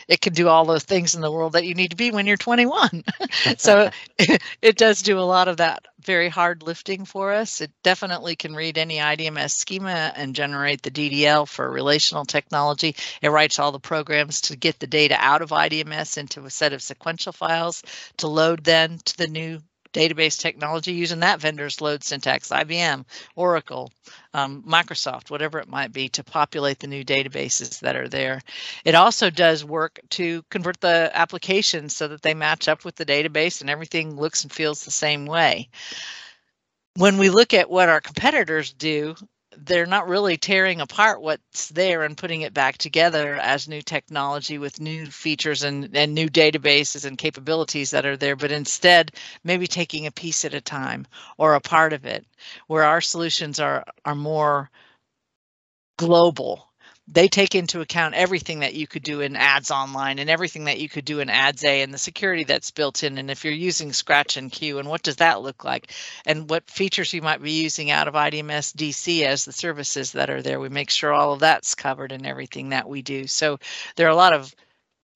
it 0.07 0.21
can 0.21 0.33
do 0.33 0.47
all 0.47 0.65
those 0.65 0.83
things 0.83 1.15
in 1.15 1.21
the 1.21 1.31
world 1.31 1.53
that 1.53 1.65
you 1.65 1.73
need 1.73 1.91
to 1.91 1.97
be 1.97 2.11
when 2.11 2.25
you're 2.25 2.37
21. 2.37 3.03
so 3.57 3.89
it, 4.17 4.41
it, 4.61 4.77
does 4.77 5.01
do 5.01 5.19
a 5.19 5.21
lot 5.21 5.47
of 5.47 5.57
that 5.57 5.85
very 6.01 6.29
hard 6.29 6.63
lifting 6.63 7.05
for 7.05 7.33
us. 7.33 7.61
It 7.61 7.71
definitely 7.83 8.35
can 8.35 8.55
read 8.55 8.77
any 8.77 8.97
IDMS 8.97 9.51
schema 9.51 10.13
and 10.15 10.35
generate 10.35 10.81
the 10.81 10.91
DDL 10.91 11.47
for 11.47 11.69
relational 11.69 12.25
technology. 12.25 12.95
It 13.21 13.29
writes 13.29 13.59
all 13.59 13.71
the 13.71 13.79
programs 13.79 14.41
to 14.41 14.55
get 14.55 14.79
the 14.79 14.87
data 14.87 15.17
out 15.19 15.41
of 15.41 15.49
IDMS 15.49 16.17
into 16.17 16.45
a 16.45 16.49
set 16.49 16.73
of 16.73 16.81
sequential 16.81 17.33
files 17.33 17.83
to 18.17 18.27
load 18.27 18.63
then 18.63 18.99
to 19.05 19.17
the 19.17 19.27
new 19.27 19.59
database 19.93 20.39
technology 20.39 20.93
using 20.93 21.19
that 21.19 21.39
vendor's 21.39 21.81
load 21.81 22.03
syntax, 22.03 22.49
IBM, 22.49 23.05
Oracle, 23.35 23.91
um, 24.33 24.63
Microsoft, 24.63 25.29
whatever 25.29 25.59
it 25.59 25.67
might 25.67 25.91
be, 25.91 26.09
to 26.09 26.23
populate 26.23 26.79
the 26.79 26.87
new 26.87 27.03
databases 27.03 27.79
that 27.79 27.95
are 27.95 28.07
there. 28.07 28.41
It 28.85 28.95
also 28.95 29.29
does 29.29 29.63
work 29.63 29.99
to 30.11 30.43
convert 30.49 30.79
the 30.81 31.11
applications 31.13 31.95
so 31.95 32.07
that 32.09 32.21
they 32.21 32.33
match 32.33 32.67
up 32.67 32.85
with 32.85 32.95
the 32.95 33.05
database 33.05 33.61
and 33.61 33.69
everything 33.69 34.15
looks 34.15 34.43
and 34.43 34.51
feels 34.51 34.83
the 34.83 34.91
same 34.91 35.25
way. 35.25 35.69
When 36.95 37.17
we 37.17 37.29
look 37.29 37.53
at 37.53 37.69
what 37.69 37.89
our 37.89 38.01
competitors 38.01 38.73
do, 38.73 39.15
they're 39.59 39.85
not 39.85 40.07
really 40.07 40.37
tearing 40.37 40.81
apart 40.81 41.21
what's 41.21 41.69
there 41.69 42.03
and 42.03 42.17
putting 42.17 42.41
it 42.41 42.53
back 42.53 42.77
together 42.77 43.35
as 43.35 43.67
new 43.67 43.81
technology 43.81 44.57
with 44.57 44.79
new 44.79 45.05
features 45.07 45.63
and, 45.63 45.95
and 45.95 46.13
new 46.13 46.27
databases 46.29 47.05
and 47.05 47.17
capabilities 47.17 47.91
that 47.91 48.05
are 48.05 48.17
there, 48.17 48.35
but 48.35 48.51
instead 48.51 49.11
maybe 49.43 49.67
taking 49.67 50.05
a 50.05 50.11
piece 50.11 50.45
at 50.45 50.53
a 50.53 50.61
time 50.61 51.07
or 51.37 51.55
a 51.55 51.61
part 51.61 51.93
of 51.93 52.05
it, 52.05 52.25
where 52.67 52.83
our 52.83 53.01
solutions 53.01 53.59
are 53.59 53.83
are 54.05 54.15
more 54.15 54.69
global 55.97 56.66
they 57.09 57.29
take 57.29 57.55
into 57.55 57.79
account 57.79 58.15
everything 58.15 58.59
that 58.59 58.73
you 58.73 58.85
could 58.85 59.03
do 59.03 59.21
in 59.21 59.37
ads 59.37 59.71
online 59.71 60.19
and 60.19 60.29
everything 60.29 60.65
that 60.65 60.79
you 60.79 60.89
could 60.89 61.05
do 61.05 61.21
in 61.21 61.29
ads 61.29 61.63
a 61.63 61.81
and 61.81 61.93
the 61.93 61.97
security 61.97 62.43
that's 62.43 62.71
built 62.71 63.03
in. 63.03 63.17
And 63.17 63.31
if 63.31 63.45
you're 63.45 63.53
using 63.53 63.93
scratch 63.93 64.35
and 64.35 64.51
queue 64.51 64.79
and 64.79 64.89
what 64.89 65.03
does 65.03 65.17
that 65.17 65.41
look 65.41 65.63
like? 65.63 65.93
And 66.25 66.49
what 66.49 66.69
features 66.69 67.13
you 67.13 67.21
might 67.21 67.41
be 67.41 67.51
using 67.51 67.91
out 67.91 68.09
of 68.09 68.15
idms 68.15 68.73
dc 68.73 69.23
as 69.23 69.45
the 69.45 69.53
services 69.53 70.11
that 70.11 70.29
are 70.29 70.41
there. 70.41 70.59
We 70.59 70.69
make 70.69 70.89
sure 70.89 71.13
all 71.13 71.33
of 71.33 71.39
that's 71.39 71.75
covered 71.75 72.11
in 72.11 72.25
everything 72.25 72.69
that 72.69 72.89
we 72.89 73.01
do. 73.01 73.25
So 73.27 73.59
there 73.95 74.07
are 74.07 74.11
a 74.11 74.15
lot 74.15 74.33
of 74.33 74.53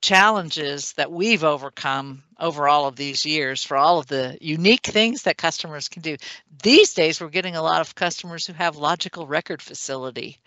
challenges 0.02 0.94
that 0.94 1.12
we've 1.12 1.44
overcome 1.44 2.24
over 2.40 2.68
all 2.68 2.88
of 2.88 2.96
these 2.96 3.26
years 3.26 3.64
for 3.64 3.78
all 3.78 4.00
of 4.00 4.08
the 4.08 4.38
unique 4.42 4.86
things 4.86 5.24
that 5.24 5.38
customers 5.38 5.88
can 5.88 6.02
do. 6.02 6.18
These 6.64 6.94
days, 6.94 7.22
we're 7.22 7.30
getting 7.30 7.56
a 7.56 7.62
lot 7.62 7.82
of 7.82 7.96
customers 7.96 8.46
who 8.46 8.54
have 8.54 8.76
logical 8.76 9.28
record 9.28 9.62
facility. 9.62 10.40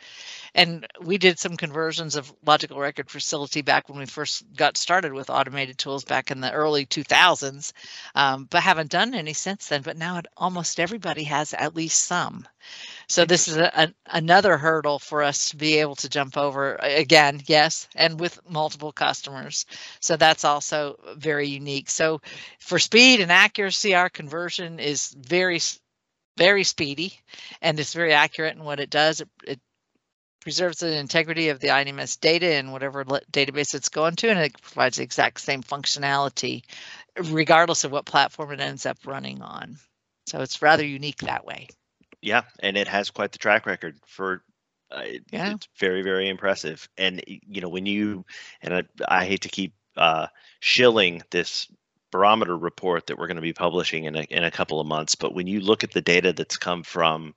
And 0.55 0.87
we 1.01 1.19
did 1.19 1.39
some 1.39 1.57
conversions 1.57 2.15
of 2.15 2.33
logical 2.47 2.79
record 2.79 3.11
facility 3.11 3.63
back 3.63 3.89
when 3.89 3.99
we 3.99 4.07
first 4.07 4.45
got 4.55 4.77
started 4.77 5.13
with 5.13 5.31
automated 5.31 5.79
tools 5.79 6.05
back 6.05 6.31
in 6.31 6.41
the 6.41 6.53
early 6.53 6.87
2000s, 6.87 7.73
um, 8.15 8.47
but 8.49 8.63
haven't 8.63 8.91
done 8.91 9.15
any 9.15 9.33
since 9.33 9.69
then. 9.69 9.83
But 9.83 9.97
now 9.97 10.19
it, 10.19 10.27
almost 10.37 10.79
everybody 10.79 11.25
has 11.25 11.55
at 11.55 11.75
least 11.75 12.03
some. 12.03 12.47
So 13.07 13.25
this 13.25 13.49
is 13.49 13.57
a, 13.57 13.71
a, 13.75 13.95
another 14.07 14.57
hurdle 14.57 14.99
for 14.99 15.23
us 15.23 15.51
to 15.51 15.57
be 15.57 15.79
able 15.79 15.97
to 15.97 16.09
jump 16.09 16.37
over 16.37 16.77
again, 16.77 17.43
yes, 17.47 17.89
and 17.95 18.19
with 18.19 18.41
multiple 18.49 18.93
customers. 18.93 19.67
So 20.01 20.17
that's 20.17 20.45
also 20.45 20.99
very 21.17 21.49
unique. 21.49 21.84
So 21.89 22.21
for 22.61 22.79
speed 22.79 23.21
and 23.21 23.33
accuracy, 23.33 23.95
our 23.95 24.09
conversion 24.09 24.79
is 24.79 25.15
very, 25.19 25.61
very 26.37 26.65
speedy 26.65 27.21
and 27.63 27.79
it's 27.79 27.95
very 27.95 28.13
accurate 28.13 28.57
in 28.57 28.65
what 28.65 28.81
it 28.81 28.91
does. 28.91 29.21
It, 29.21 29.29
it 29.45 29.61
preserves 30.41 30.79
the 30.79 30.97
integrity 30.99 31.49
of 31.49 31.59
the 31.61 31.69
IDMS 31.69 32.21
data 32.21 32.57
in 32.57 32.71
whatever 32.71 33.05
database 33.05 33.75
it's 33.75 33.89
going 33.89 34.15
to, 34.17 34.29
and 34.29 34.39
it 34.39 34.61
provides 34.61 34.99
the 34.99 35.03
exact 35.03 35.41
same 35.41 35.63
functionality 35.63 36.63
regardless 37.17 37.85
of 37.85 37.93
what 37.93 38.05
platform 38.05 38.53
it 38.53 38.61
ends 38.61 38.87
up 38.87 38.99
running 39.07 39.43
on. 39.43 39.79
So 40.27 40.41
it's 40.41 40.63
rather 40.63 40.85
unique 40.85 41.19
that 41.19 41.45
way. 41.45 41.69
Yeah, 42.21 42.43
and 42.61 42.77
it 42.77 42.89
has 42.89 43.11
quite 43.11 43.33
the 43.33 43.39
track 43.39 43.67
record 43.67 43.97
for. 44.07 44.43
Uh, 44.91 45.03
yeah. 45.33 45.55
It's 45.55 45.69
very 45.79 46.03
very 46.03 46.29
impressive, 46.29 46.89
and 46.97 47.23
you 47.27 47.61
know 47.61 47.69
when 47.69 47.87
you 47.87 48.25
and 48.63 48.75
I, 48.75 48.83
I 49.09 49.25
hate 49.25 49.43
to 49.43 49.49
keep 49.49 49.73
uh, 49.97 50.27
shilling 50.61 51.23
this 51.31 51.69
barometer 52.11 52.57
report 52.57 53.07
that 53.07 53.19
we're 53.19 53.27
going 53.27 53.37
to 53.37 53.43
be 53.43 53.53
publishing 53.53 54.05
in 54.05 54.17
a, 54.17 54.23
in 54.23 54.45
a 54.45 54.51
couple 54.51 54.81
of 54.81 54.87
months, 54.87 55.15
but 55.15 55.35
when 55.35 55.47
you 55.47 55.61
look 55.61 55.85
at 55.85 55.93
the 55.93 56.01
data 56.01 56.33
that's 56.33 56.57
come 56.57 56.83
from 56.83 57.35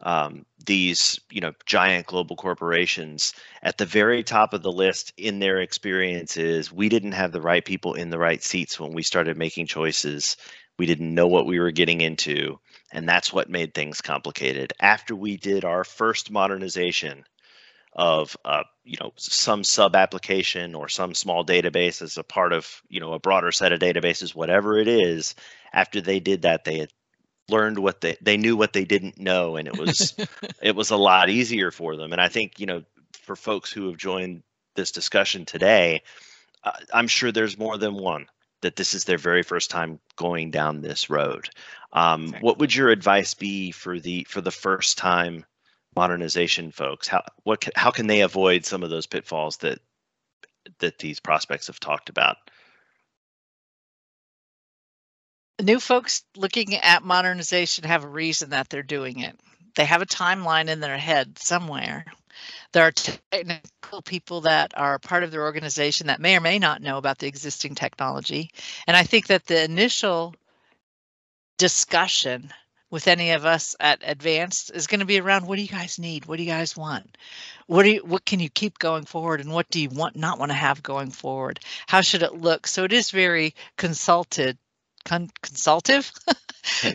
um, 0.00 0.44
these 0.66 1.20
you 1.30 1.40
know 1.40 1.52
giant 1.66 2.06
global 2.06 2.36
corporations 2.36 3.32
at 3.62 3.78
the 3.78 3.86
very 3.86 4.22
top 4.22 4.52
of 4.52 4.62
the 4.62 4.72
list 4.72 5.12
in 5.16 5.38
their 5.38 5.60
experiences 5.60 6.70
we 6.70 6.88
didn't 6.88 7.12
have 7.12 7.32
the 7.32 7.40
right 7.40 7.64
people 7.64 7.94
in 7.94 8.10
the 8.10 8.18
right 8.18 8.42
seats 8.42 8.78
when 8.78 8.92
we 8.92 9.02
started 9.02 9.38
making 9.38 9.66
choices 9.66 10.36
we 10.78 10.84
didn't 10.84 11.14
know 11.14 11.28
what 11.28 11.46
we 11.46 11.60
were 11.60 11.70
getting 11.70 12.00
into 12.00 12.58
and 12.94 13.08
that's 13.08 13.32
what 13.32 13.50
made 13.50 13.74
things 13.74 14.00
complicated. 14.00 14.72
After 14.80 15.16
we 15.16 15.36
did 15.36 15.64
our 15.64 15.82
first 15.82 16.30
modernization 16.30 17.24
of 17.94 18.36
uh, 18.44 18.64
you 18.84 18.96
know 19.00 19.12
some 19.16 19.62
sub 19.64 19.94
application 19.94 20.74
or 20.74 20.88
some 20.88 21.14
small 21.14 21.44
database 21.44 22.02
as 22.02 22.18
a 22.18 22.24
part 22.24 22.52
of 22.52 22.82
you 22.88 23.00
know 23.00 23.12
a 23.12 23.18
broader 23.18 23.52
set 23.52 23.72
of 23.72 23.80
databases, 23.80 24.34
whatever 24.34 24.78
it 24.78 24.88
is, 24.88 25.34
after 25.72 26.00
they 26.00 26.20
did 26.20 26.42
that, 26.42 26.64
they 26.64 26.78
had 26.78 26.90
learned 27.48 27.78
what 27.78 28.00
they 28.00 28.16
they 28.20 28.36
knew 28.36 28.56
what 28.56 28.72
they 28.72 28.84
didn't 28.84 29.18
know, 29.18 29.56
and 29.56 29.68
it 29.68 29.78
was 29.78 30.14
it 30.62 30.74
was 30.74 30.90
a 30.90 30.96
lot 30.96 31.30
easier 31.30 31.70
for 31.70 31.96
them. 31.96 32.12
And 32.12 32.20
I 32.20 32.28
think 32.28 32.58
you 32.58 32.66
know 32.66 32.82
for 33.22 33.36
folks 33.36 33.72
who 33.72 33.88
have 33.88 33.96
joined 33.96 34.42
this 34.74 34.90
discussion 34.90 35.44
today, 35.44 36.02
uh, 36.64 36.72
I'm 36.92 37.08
sure 37.08 37.30
there's 37.30 37.58
more 37.58 37.78
than 37.78 37.94
one 37.94 38.26
that 38.62 38.76
this 38.76 38.94
is 38.94 39.04
their 39.04 39.18
very 39.18 39.42
first 39.42 39.70
time 39.70 40.00
going 40.16 40.50
down 40.50 40.80
this 40.80 41.10
road. 41.10 41.48
Um, 41.92 42.28
okay. 42.30 42.38
What 42.40 42.58
would 42.58 42.74
your 42.74 42.88
advice 42.88 43.34
be 43.34 43.70
for 43.70 44.00
the 44.00 44.26
for 44.28 44.40
the 44.40 44.50
first 44.50 44.98
time 44.98 45.44
modernization 45.96 46.70
folks? 46.70 47.08
How 47.08 47.22
what 47.42 47.68
how 47.76 47.90
can 47.90 48.06
they 48.06 48.20
avoid 48.22 48.64
some 48.64 48.82
of 48.82 48.90
those 48.90 49.06
pitfalls 49.06 49.58
that 49.58 49.78
that 50.78 50.98
these 50.98 51.20
prospects 51.20 51.66
have 51.68 51.80
talked 51.80 52.08
about? 52.08 52.36
New 55.62 55.78
folks 55.78 56.24
looking 56.36 56.74
at 56.74 57.04
modernization 57.04 57.84
have 57.84 58.04
a 58.04 58.08
reason 58.08 58.50
that 58.50 58.68
they're 58.68 58.82
doing 58.82 59.20
it. 59.20 59.38
They 59.76 59.84
have 59.84 60.02
a 60.02 60.06
timeline 60.06 60.68
in 60.68 60.80
their 60.80 60.98
head 60.98 61.38
somewhere 61.38 62.04
there 62.72 62.86
are 62.86 62.92
technical 62.92 64.02
people 64.02 64.42
that 64.42 64.72
are 64.76 64.98
part 64.98 65.22
of 65.22 65.30
their 65.30 65.44
organization 65.44 66.08
that 66.08 66.20
may 66.20 66.36
or 66.36 66.40
may 66.40 66.58
not 66.58 66.82
know 66.82 66.98
about 66.98 67.18
the 67.18 67.28
existing 67.28 67.74
technology. 67.74 68.50
And 68.86 68.96
I 68.96 69.04
think 69.04 69.28
that 69.28 69.46
the 69.46 69.62
initial 69.62 70.34
discussion 71.56 72.52
with 72.94 73.08
any 73.08 73.32
of 73.32 73.44
us 73.44 73.74
at 73.80 73.98
advanced 74.04 74.70
is 74.72 74.86
going 74.86 75.00
to 75.00 75.04
be 75.04 75.18
around 75.18 75.44
what 75.44 75.56
do 75.56 75.62
you 75.62 75.68
guys 75.68 75.98
need? 75.98 76.26
What 76.26 76.36
do 76.36 76.44
you 76.44 76.48
guys 76.48 76.76
want? 76.76 77.18
What 77.66 77.82
do 77.82 77.90
you 77.90 78.04
what 78.04 78.24
can 78.24 78.38
you 78.38 78.48
keep 78.48 78.78
going 78.78 79.04
forward 79.04 79.40
and 79.40 79.50
what 79.50 79.68
do 79.68 79.80
you 79.80 79.88
want 79.88 80.14
not 80.14 80.38
want 80.38 80.52
to 80.52 80.56
have 80.56 80.80
going 80.80 81.10
forward? 81.10 81.58
How 81.88 82.02
should 82.02 82.22
it 82.22 82.34
look? 82.34 82.68
So 82.68 82.84
it 82.84 82.92
is 82.92 83.10
very 83.10 83.56
consulted 83.76 84.58
con- 85.04 85.32
consultative? 85.42 86.12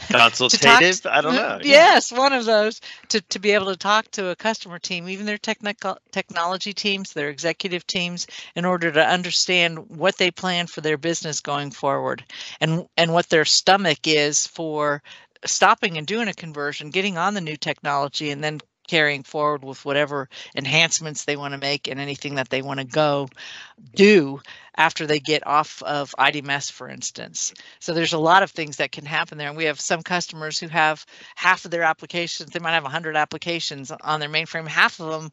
Consultative? 0.07 1.05
I 1.05 1.21
don't 1.21 1.35
know 1.35 1.59
yes 1.61 2.11
one 2.11 2.33
of 2.33 2.43
those 2.45 2.81
to, 3.09 3.21
to 3.21 3.37
be 3.37 3.51
able 3.51 3.67
to 3.67 3.77
talk 3.77 4.09
to 4.11 4.29
a 4.29 4.35
customer 4.35 4.79
team 4.79 5.07
even 5.07 5.27
their 5.27 5.37
technical 5.37 5.95
technology 6.11 6.73
teams 6.73 7.13
their 7.13 7.29
executive 7.29 7.85
teams 7.85 8.25
in 8.55 8.65
order 8.65 8.91
to 8.91 9.07
understand 9.07 9.77
what 9.89 10.17
they 10.17 10.31
plan 10.31 10.65
for 10.65 10.81
their 10.81 10.97
business 10.97 11.39
going 11.39 11.69
forward 11.69 12.23
and 12.59 12.87
and 12.97 13.13
what 13.13 13.29
their 13.29 13.45
stomach 13.45 14.07
is 14.07 14.47
for 14.47 15.03
stopping 15.45 15.97
and 15.97 16.07
doing 16.07 16.27
a 16.27 16.33
conversion 16.33 16.89
getting 16.89 17.17
on 17.17 17.33
the 17.33 17.41
new 17.41 17.57
technology 17.57 18.31
and 18.31 18.43
then 18.43 18.59
carrying 18.89 19.21
forward 19.21 19.63
with 19.63 19.85
whatever 19.85 20.27
enhancements 20.55 21.23
they 21.23 21.37
want 21.37 21.53
to 21.53 21.59
make 21.59 21.87
and 21.87 21.99
anything 21.99 22.35
that 22.35 22.49
they 22.49 22.63
want 22.63 22.79
to 22.79 22.85
go 22.85 23.29
do 23.93 24.41
after 24.75 25.05
they 25.05 25.19
get 25.19 25.45
off 25.45 25.83
of 25.83 26.15
IDMS, 26.17 26.71
for 26.71 26.89
instance. 26.89 27.53
So 27.79 27.93
there's 27.93 28.13
a 28.13 28.17
lot 28.17 28.41
of 28.41 28.49
things 28.49 28.77
that 28.77 28.91
can 28.91 29.05
happen 29.05 29.37
there. 29.37 29.47
And 29.47 29.57
we 29.57 29.65
have 29.65 29.79
some 29.79 30.01
customers 30.01 30.57
who 30.57 30.67
have 30.69 31.05
half 31.35 31.65
of 31.65 31.71
their 31.71 31.83
applications, 31.83 32.49
they 32.49 32.59
might 32.59 32.73
have 32.73 32.83
100 32.83 33.15
applications 33.15 33.91
on 33.91 34.19
their 34.19 34.29
mainframe. 34.29 34.67
Half 34.67 34.99
of 34.99 35.21
them 35.21 35.31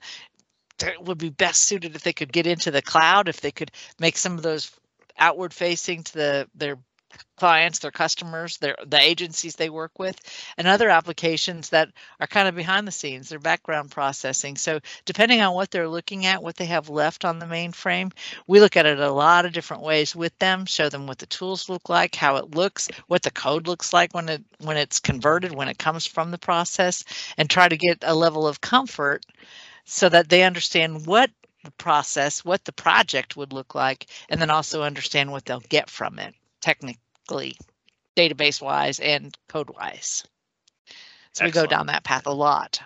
would 1.00 1.18
be 1.18 1.30
best 1.30 1.62
suited 1.62 1.96
if 1.96 2.02
they 2.02 2.12
could 2.12 2.32
get 2.32 2.46
into 2.46 2.70
the 2.70 2.82
cloud, 2.82 3.28
if 3.28 3.40
they 3.40 3.52
could 3.52 3.70
make 3.98 4.18
some 4.18 4.34
of 4.34 4.42
those 4.42 4.70
outward 5.18 5.54
facing 5.54 6.02
to 6.02 6.12
the 6.12 6.48
their 6.54 6.76
clients, 7.36 7.78
their 7.78 7.90
customers, 7.90 8.56
their 8.58 8.76
the 8.86 9.00
agencies 9.00 9.56
they 9.56 9.70
work 9.70 9.98
with, 9.98 10.18
and 10.56 10.66
other 10.66 10.88
applications 10.88 11.68
that 11.68 11.88
are 12.20 12.26
kind 12.26 12.48
of 12.48 12.54
behind 12.54 12.86
the 12.86 12.92
scenes, 12.92 13.28
their 13.28 13.38
background 13.38 13.90
processing. 13.90 14.56
So 14.56 14.80
depending 15.04 15.40
on 15.40 15.54
what 15.54 15.70
they're 15.70 15.88
looking 15.88 16.26
at, 16.26 16.42
what 16.42 16.56
they 16.56 16.64
have 16.66 16.88
left 16.88 17.24
on 17.24 17.38
the 17.38 17.46
mainframe, 17.46 18.12
we 18.46 18.60
look 18.60 18.76
at 18.76 18.86
it 18.86 18.98
a 18.98 19.10
lot 19.10 19.44
of 19.44 19.52
different 19.52 19.82
ways 19.82 20.16
with 20.16 20.36
them, 20.38 20.64
show 20.64 20.88
them 20.88 21.06
what 21.06 21.18
the 21.18 21.26
tools 21.26 21.68
look 21.68 21.88
like, 21.88 22.14
how 22.14 22.36
it 22.36 22.54
looks, 22.54 22.88
what 23.06 23.22
the 23.22 23.30
code 23.30 23.66
looks 23.66 23.92
like 23.92 24.14
when 24.14 24.28
it 24.28 24.42
when 24.60 24.76
it's 24.76 25.00
converted, 25.00 25.54
when 25.54 25.68
it 25.68 25.78
comes 25.78 26.06
from 26.06 26.30
the 26.30 26.38
process, 26.38 27.04
and 27.38 27.50
try 27.50 27.68
to 27.68 27.76
get 27.76 27.98
a 28.02 28.14
level 28.14 28.46
of 28.46 28.60
comfort 28.60 29.24
so 29.84 30.08
that 30.08 30.28
they 30.28 30.42
understand 30.42 31.06
what 31.06 31.30
the 31.64 31.70
process, 31.72 32.44
what 32.44 32.64
the 32.64 32.72
project 32.72 33.36
would 33.36 33.52
look 33.52 33.74
like, 33.74 34.06
and 34.30 34.40
then 34.40 34.50
also 34.50 34.82
understand 34.82 35.30
what 35.30 35.44
they'll 35.44 35.60
get 35.60 35.90
from 35.90 36.18
it 36.18 36.34
technically 36.60 37.56
database 38.16 38.60
wise 38.60 38.98
and 39.00 39.36
code 39.48 39.70
wise. 39.70 40.24
So 41.32 41.44
Excellent. 41.44 41.54
we 41.54 41.60
go 41.60 41.66
down 41.66 41.86
that 41.86 42.04
path 42.04 42.26
a 42.26 42.32
lot. 42.32 42.80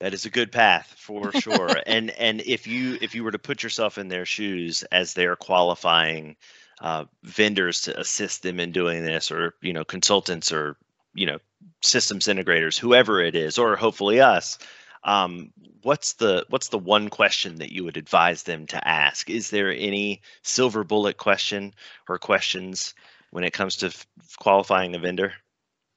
That 0.00 0.14
is 0.14 0.26
a 0.26 0.30
good 0.30 0.52
path 0.52 0.94
for 0.96 1.32
sure. 1.32 1.80
and 1.86 2.10
and 2.10 2.40
if 2.42 2.66
you 2.66 2.98
if 3.00 3.14
you 3.14 3.24
were 3.24 3.32
to 3.32 3.38
put 3.38 3.62
yourself 3.62 3.98
in 3.98 4.08
their 4.08 4.26
shoes 4.26 4.82
as 4.92 5.14
they 5.14 5.26
are 5.26 5.36
qualifying 5.36 6.36
uh, 6.80 7.06
vendors 7.24 7.82
to 7.82 7.98
assist 7.98 8.42
them 8.42 8.60
in 8.60 8.72
doing 8.72 9.04
this, 9.04 9.32
or 9.32 9.54
you 9.60 9.72
know 9.72 9.84
consultants, 9.84 10.52
or 10.52 10.76
you 11.14 11.26
know 11.26 11.38
systems 11.82 12.26
integrators, 12.26 12.78
whoever 12.78 13.20
it 13.20 13.34
is, 13.34 13.58
or 13.58 13.74
hopefully 13.74 14.20
us, 14.20 14.58
um, 15.04 15.52
what's 15.82 16.14
the 16.14 16.44
what's 16.48 16.68
the 16.68 16.78
one 16.78 17.08
question 17.08 17.56
that 17.56 17.72
you 17.72 17.84
would 17.84 17.96
advise 17.96 18.42
them 18.42 18.66
to 18.68 18.88
ask? 18.88 19.30
Is 19.30 19.50
there 19.50 19.72
any 19.72 20.22
silver 20.42 20.84
bullet 20.84 21.16
question 21.16 21.74
or 22.08 22.18
questions 22.18 22.94
when 23.30 23.44
it 23.44 23.52
comes 23.52 23.76
to 23.76 23.86
f- 23.86 24.06
qualifying 24.38 24.94
a 24.94 24.98
vendor 24.98 25.32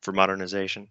for 0.02 0.12
modernization? 0.12 0.88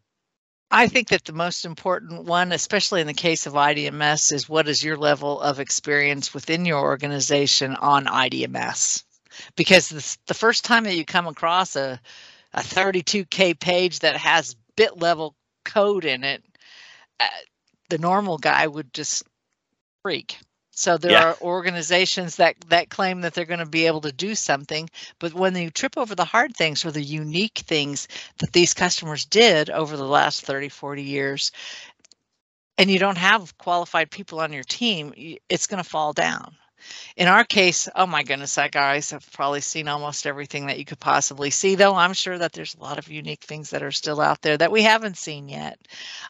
I 0.73 0.87
think 0.87 1.09
that 1.09 1.25
the 1.25 1.33
most 1.33 1.65
important 1.65 2.25
one, 2.25 2.53
especially 2.53 3.01
in 3.01 3.09
the 3.09 3.13
case 3.13 3.47
of 3.47 3.55
IDMS, 3.55 4.33
is 4.33 4.49
what 4.49 4.69
is 4.69 4.85
your 4.85 4.97
level 4.97 5.41
of 5.41 5.59
experience 5.59 6.33
within 6.33 6.65
your 6.65 6.81
organization 6.81 7.75
on 7.75 8.05
IDMS? 8.05 9.03
Because 9.57 10.17
the 10.27 10.35
first 10.35 10.65
time 10.65 10.85
that 10.85 10.97
you 10.97 11.05
come 11.05 11.27
across 11.27 11.75
a, 11.75 12.01
a 12.53 12.61
32K 12.61 13.59
page 13.59 14.01
that 14.01 14.17
has 14.17 14.55
bit 14.77 14.97
level 14.99 15.35
code 15.65 16.05
in 16.05 16.23
it, 16.23 16.43
uh, 17.19 17.27
the 17.91 17.99
normal 17.99 18.39
guy 18.39 18.67
would 18.67 18.93
just 18.95 19.25
freak 20.03 20.39
so 20.81 20.97
there 20.97 21.11
yeah. 21.11 21.25
are 21.25 21.37
organizations 21.43 22.37
that 22.37 22.59
that 22.69 22.89
claim 22.89 23.21
that 23.21 23.35
they're 23.35 23.45
going 23.45 23.61
to 23.61 23.67
be 23.67 23.87
able 23.87 24.01
to 24.01 24.13
do 24.13 24.35
something, 24.35 24.89
but 25.19 25.35
when 25.35 25.55
you 25.55 25.71
trip 25.71 25.99
over 25.99 26.15
the 26.15 26.25
hard 26.25 26.57
things 26.57 26.87
or 26.87 26.91
the 26.91 27.03
unique 27.03 27.59
things 27.67 28.09
that 28.39 28.55
these 28.55 28.73
customers 28.73 29.27
did 29.27 29.69
over 29.69 29.99
the 29.99 30.07
last 30.07 30.43
30, 30.43 30.71
40 30.71 31.03
years, 31.03 31.53
and 32.79 32.91
you 32.91 32.99
don't 32.99 33.19
have 33.19 33.59
qualified 33.59 34.11
people 34.11 34.41
on 34.41 34.55
your 34.55 34.63
team, 34.63 35.13
it's 35.51 35.67
going 35.67 35.83
to 35.83 35.89
fall 35.89 36.15
down. 36.15 36.57
In 37.15 37.29
our 37.29 37.45
case, 37.45 37.87
oh 37.95 38.07
my 38.07 38.23
goodness, 38.23 38.55
that 38.55 38.73
guys 38.73 39.11
have 39.11 39.31
probably 39.33 39.61
seen 39.61 39.87
almost 39.87 40.27
everything 40.27 40.65
that 40.67 40.79
you 40.79 40.87
could 40.87 40.99
possibly 40.99 41.51
see, 41.51 41.75
though 41.75 41.95
I'm 41.95 42.15
sure 42.15 42.39
that 42.39 42.55
there's 42.55 42.75
a 42.75 42.83
lot 42.83 42.99
of 42.99 43.11
unique 43.11 43.45
things 43.45 43.69
that 43.69 43.83
are 43.83 43.93
still 43.93 44.19
out 44.19 44.41
there 44.41 44.57
that 44.57 44.73
we 44.73 44.81
haven't 44.81 45.19
seen 45.19 45.51
yet. 45.51 45.79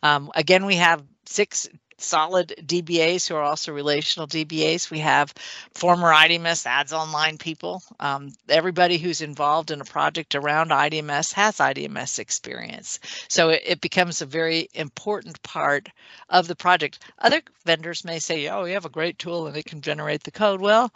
Um, 0.03 0.33
again, 0.35 0.67
we 0.67 0.75
have 0.75 1.05
six 1.31 1.69
solid 2.03 2.55
DBAs 2.61 3.29
who 3.29 3.35
are 3.35 3.43
also 3.43 3.73
relational 3.73 4.27
DBAs. 4.27 4.91
We 4.91 5.01
have 5.01 5.33
former 5.75 6.11
IDMS 6.11 6.67
ads 6.67 6.93
online 6.93 7.39
people. 7.39 7.83
Um, 8.01 8.33
everybody 8.49 8.99
who's 8.99 9.21
involved 9.21 9.71
in 9.71 9.81
a 9.81 9.85
project 9.85 10.35
around 10.35 10.71
IDMS 10.71 11.33
has 11.35 11.59
IDMS 11.59 12.19
experience. 12.19 12.99
So 13.29 13.51
it, 13.51 13.63
it, 13.67 13.81
becomes 13.81 14.23
a 14.23 14.27
very 14.27 14.69
important 14.75 15.43
part 15.43 15.89
of 16.29 16.49
the 16.49 16.57
project. 16.57 17.01
Other 17.19 17.43
vendors 17.65 18.05
may 18.05 18.19
say, 18.19 18.49
oh, 18.49 18.65
you 18.65 18.75
have 18.75 18.87
a 18.87 18.91
great 18.91 19.19
tool 19.19 19.47
and 19.47 19.57
it 19.57 19.67
can 19.67 19.81
generate 19.81 20.23
the 20.23 20.31
code. 20.31 20.61
Well, 20.61 20.93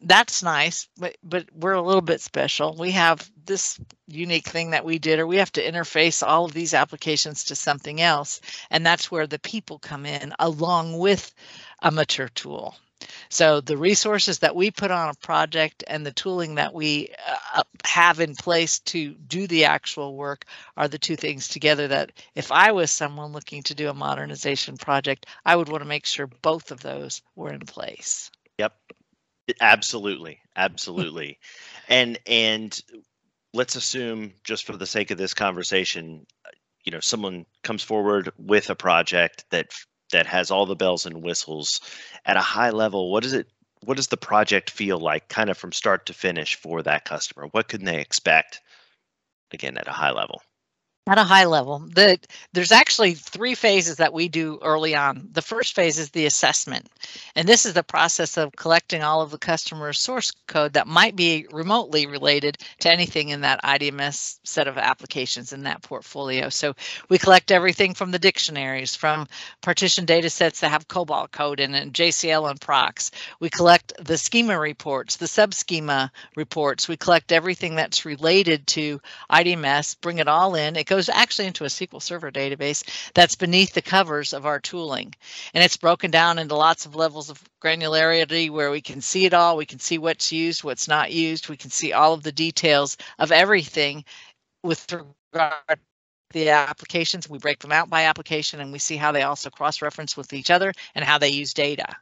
that's 0.00 0.42
nice, 0.42 0.88
but, 0.96 1.16
but 1.22 1.46
we're 1.54 1.72
a 1.72 1.82
little 1.82 2.02
bit 2.02 2.20
special. 2.20 2.74
We 2.78 2.92
have 2.92 3.30
this 3.46 3.80
unique 4.06 4.48
thing 4.48 4.70
that 4.70 4.84
we 4.84 4.98
did, 4.98 5.18
or 5.18 5.26
we 5.26 5.36
have 5.36 5.52
to 5.52 5.64
interface 5.64 6.26
all 6.26 6.44
of 6.44 6.52
these 6.52 6.74
applications 6.74 7.44
to 7.44 7.54
something 7.54 8.00
else. 8.00 8.40
And 8.70 8.84
that's 8.84 9.10
where 9.10 9.26
the 9.26 9.38
people 9.38 9.78
come 9.78 10.06
in 10.06 10.34
along 10.38 10.98
with 10.98 11.34
a 11.80 11.90
mature 11.90 12.28
tool. 12.28 12.76
So 13.28 13.60
the 13.60 13.76
resources 13.76 14.38
that 14.38 14.56
we 14.56 14.70
put 14.70 14.90
on 14.90 15.10
a 15.10 15.14
project 15.14 15.84
and 15.86 16.04
the 16.04 16.12
tooling 16.12 16.54
that 16.54 16.72
we 16.72 17.08
uh, 17.54 17.62
have 17.84 18.20
in 18.20 18.34
place 18.34 18.78
to 18.80 19.14
do 19.14 19.46
the 19.46 19.66
actual 19.66 20.16
work 20.16 20.46
are 20.76 20.88
the 20.88 20.98
two 20.98 21.16
things 21.16 21.48
together 21.48 21.88
that 21.88 22.12
if 22.34 22.50
I 22.50 22.72
was 22.72 22.90
someone 22.90 23.32
looking 23.32 23.62
to 23.64 23.74
do 23.74 23.88
a 23.88 23.94
modernization 23.94 24.76
project, 24.76 25.26
I 25.44 25.56
would 25.56 25.68
want 25.68 25.82
to 25.82 25.88
make 25.88 26.06
sure 26.06 26.26
both 26.26 26.70
of 26.70 26.80
those 26.80 27.22
were 27.34 27.52
in 27.52 27.60
place. 27.60 28.30
Yep. 28.58 28.74
Absolutely. 29.60 30.40
Absolutely. 30.56 31.38
and 31.88 32.18
and 32.26 32.82
let's 33.56 33.76
assume 33.76 34.32
just 34.44 34.64
for 34.64 34.76
the 34.76 34.86
sake 34.86 35.10
of 35.10 35.18
this 35.18 35.34
conversation 35.34 36.26
you 36.84 36.92
know 36.92 37.00
someone 37.00 37.44
comes 37.62 37.82
forward 37.82 38.30
with 38.38 38.70
a 38.70 38.74
project 38.74 39.44
that 39.50 39.72
that 40.12 40.26
has 40.26 40.50
all 40.50 40.66
the 40.66 40.76
bells 40.76 41.06
and 41.06 41.22
whistles 41.22 41.80
at 42.24 42.36
a 42.36 42.40
high 42.40 42.70
level. 42.70 43.10
What 43.10 43.22
does 43.22 43.32
it 43.32 43.48
what 43.84 43.96
does 43.96 44.08
the 44.08 44.16
project 44.16 44.70
feel 44.70 44.98
like 44.98 45.28
kind 45.28 45.50
of 45.50 45.58
from 45.58 45.72
start 45.72 46.06
to 46.06 46.14
finish 46.14 46.56
for 46.56 46.82
that 46.82 47.04
customer? 47.04 47.46
What 47.50 47.68
can 47.68 47.84
they 47.84 48.00
expect 48.00 48.60
again 49.52 49.76
at 49.76 49.88
a 49.88 49.92
high 49.92 50.12
level 50.12 50.42
at 51.06 51.18
a 51.18 51.24
high 51.24 51.44
level. 51.44 51.84
That 51.94 52.26
there's 52.52 52.72
actually 52.72 53.14
three 53.14 53.54
phases 53.54 53.96
that 53.96 54.12
we 54.12 54.28
do 54.28 54.58
early 54.62 54.94
on. 54.94 55.28
The 55.32 55.42
first 55.42 55.74
phase 55.74 55.98
is 55.98 56.10
the 56.10 56.26
assessment. 56.26 56.88
And 57.34 57.48
this 57.48 57.66
is 57.66 57.74
the 57.74 57.82
process 57.82 58.36
of 58.36 58.56
collecting 58.56 59.02
all 59.02 59.22
of 59.22 59.30
the 59.30 59.38
customer 59.38 59.92
source 59.92 60.32
code 60.46 60.72
that 60.72 60.86
might 60.86 61.16
be 61.16 61.46
remotely 61.52 62.06
related 62.06 62.58
to 62.80 62.90
anything 62.90 63.28
in 63.28 63.42
that 63.42 63.60
idms 63.64 64.38
set 64.44 64.68
of 64.68 64.78
applications 64.78 65.52
in 65.52 65.62
that 65.64 65.82
portfolio. 65.82 66.48
So 66.48 66.74
we 67.08 67.18
collect 67.18 67.50
everything 67.50 67.94
from 67.94 68.10
the 68.10 68.18
dictionaries 68.18 68.94
from 68.96 69.26
partition 69.60 70.04
data 70.04 70.30
sets 70.30 70.60
that 70.60 70.70
have 70.70 70.88
cobol 70.88 71.30
code 71.30 71.60
in 71.60 71.74
it 71.74 71.92
jcl 71.92 72.50
and 72.50 72.60
procs 72.60 73.10
we 73.40 73.50
collect 73.50 73.92
the 74.04 74.18
schema 74.18 74.58
reports 74.58 75.16
the 75.16 75.26
sub 75.26 75.54
schema 75.54 76.10
reports. 76.34 76.88
We 76.88 76.96
collect 76.96 77.32
everything 77.32 77.74
that's 77.74 78.04
related 78.04 78.66
to 78.68 79.00
idms 79.30 80.00
bring 80.00 80.18
it 80.18 80.28
all 80.28 80.54
in. 80.54 80.76
It 80.76 80.86
goes 80.86 80.95
goes 80.96 81.10
actually 81.10 81.46
into 81.46 81.64
a 81.64 81.68
SQL 81.68 82.00
Server 82.00 82.30
database 82.30 82.82
that's 83.12 83.34
beneath 83.34 83.74
the 83.74 83.82
covers 83.82 84.32
of 84.32 84.46
our 84.46 84.58
tooling. 84.58 85.14
And 85.52 85.62
it's 85.62 85.76
broken 85.76 86.10
down 86.10 86.38
into 86.38 86.56
lots 86.56 86.86
of 86.86 86.96
levels 86.96 87.28
of 87.28 87.44
granularity 87.62 88.48
where 88.48 88.70
we 88.70 88.80
can 88.80 89.02
see 89.02 89.26
it 89.26 89.34
all. 89.34 89.58
We 89.58 89.66
can 89.66 89.78
see 89.78 89.98
what's 89.98 90.32
used, 90.32 90.64
what's 90.64 90.88
not 90.88 91.12
used. 91.12 91.50
We 91.50 91.56
can 91.58 91.68
see 91.68 91.92
all 91.92 92.14
of 92.14 92.22
the 92.22 92.32
details 92.32 92.96
of 93.18 93.30
everything 93.30 94.06
with 94.62 94.90
regard 94.90 95.80
the 96.32 96.50
applications. 96.50 97.28
We 97.28 97.38
break 97.38 97.60
them 97.60 97.72
out 97.72 97.88
by 97.88 98.04
application 98.04 98.60
and 98.60 98.72
we 98.72 98.78
see 98.78 98.96
how 98.96 99.12
they 99.12 99.22
also 99.22 99.50
cross 99.50 99.82
reference 99.82 100.16
with 100.16 100.32
each 100.32 100.50
other 100.50 100.72
and 100.94 101.04
how 101.04 101.18
they 101.18 101.28
use 101.28 101.54
data. 101.54 101.96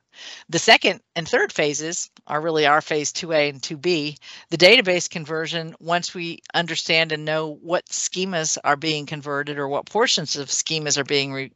The 0.48 0.58
second 0.58 1.00
and 1.16 1.28
third 1.28 1.52
phases 1.52 2.10
are 2.26 2.40
really 2.40 2.66
our 2.66 2.80
phase 2.80 3.12
2A 3.12 3.50
and 3.50 3.60
2B. 3.60 4.18
The 4.50 4.56
database 4.56 5.10
conversion, 5.10 5.74
once 5.80 6.14
we 6.14 6.40
understand 6.54 7.12
and 7.12 7.24
know 7.24 7.58
what 7.62 7.86
schemas 7.86 8.58
are 8.64 8.76
being 8.76 9.06
converted 9.06 9.58
or 9.58 9.68
what 9.68 9.86
portions 9.86 10.36
of 10.36 10.48
schemas 10.48 10.98
are 10.98 11.04
being 11.04 11.50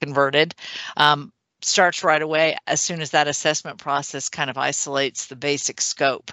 converted, 0.00 0.54
um, 0.96 1.32
starts 1.60 2.04
right 2.04 2.22
away 2.22 2.56
as 2.66 2.80
soon 2.80 3.00
as 3.00 3.10
that 3.10 3.28
assessment 3.28 3.78
process 3.78 4.28
kind 4.28 4.48
of 4.48 4.56
isolates 4.58 5.26
the 5.26 5.36
basic 5.36 5.80
scope. 5.80 6.30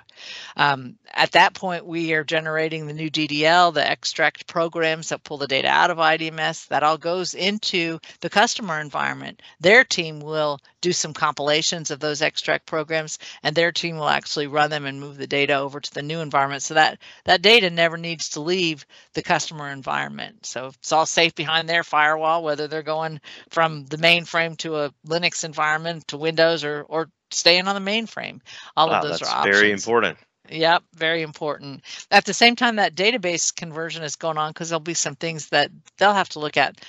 Um, 0.55 0.95
at 1.13 1.31
that 1.31 1.53
point, 1.53 1.85
we 1.85 2.13
are 2.13 2.23
generating 2.23 2.87
the 2.87 2.93
new 2.93 3.09
DDL, 3.09 3.73
the 3.73 3.87
extract 3.87 4.47
programs 4.47 5.09
that 5.09 5.23
pull 5.23 5.37
the 5.37 5.47
data 5.47 5.67
out 5.67 5.91
of 5.91 5.97
IDMS. 5.97 6.67
That 6.67 6.83
all 6.83 6.97
goes 6.97 7.33
into 7.33 7.99
the 8.21 8.29
customer 8.29 8.79
environment. 8.79 9.41
Their 9.59 9.83
team 9.83 10.19
will 10.19 10.59
do 10.85 10.93
some 10.93 11.13
compilations 11.13 11.89
of 11.89 11.99
those 11.99 12.21
extract 12.21 12.67
programs, 12.67 13.17
and 13.41 13.55
their 13.55 13.71
team 13.71 13.97
will 13.97 14.07
actually 14.07 14.45
run 14.45 14.69
them 14.69 14.85
and 14.85 14.99
move 14.99 15.17
the 15.17 15.25
data 15.25 15.55
over 15.55 15.79
to 15.79 15.93
the 15.95 16.03
new 16.03 16.19
environment. 16.19 16.61
So 16.61 16.75
that 16.75 16.99
that 17.23 17.41
data 17.41 17.71
never 17.71 17.97
needs 17.97 18.29
to 18.29 18.39
leave 18.39 18.85
the 19.13 19.23
customer 19.23 19.71
environment. 19.71 20.45
So 20.45 20.67
it's 20.67 20.91
all 20.91 21.07
safe 21.07 21.33
behind 21.33 21.67
their 21.67 21.83
firewall, 21.83 22.43
whether 22.43 22.67
they're 22.67 22.83
going 22.83 23.19
from 23.49 23.85
the 23.85 23.97
mainframe 23.97 24.55
to 24.57 24.77
a 24.77 24.93
Linux 25.07 25.43
environment 25.43 26.07
to 26.09 26.17
Windows 26.17 26.63
or 26.63 26.83
or 26.83 27.09
staying 27.31 27.67
on 27.67 27.83
the 27.83 27.91
mainframe. 27.91 28.39
All 28.77 28.87
wow, 28.87 29.01
of 29.01 29.07
those 29.07 29.23
are 29.23 29.39
options. 29.39 29.55
very 29.55 29.71
important. 29.71 30.19
Yep, 30.51 30.83
very 30.93 31.23
important. 31.23 31.81
At 32.11 32.25
the 32.25 32.33
same 32.33 32.55
time, 32.55 32.75
that 32.75 32.93
database 32.93 33.55
conversion 33.55 34.03
is 34.03 34.15
going 34.15 34.37
on 34.37 34.51
because 34.51 34.69
there'll 34.69 34.79
be 34.79 34.93
some 34.93 35.15
things 35.15 35.49
that 35.49 35.71
they'll 35.97 36.13
have 36.13 36.29
to 36.29 36.39
look 36.39 36.57
at 36.57 36.79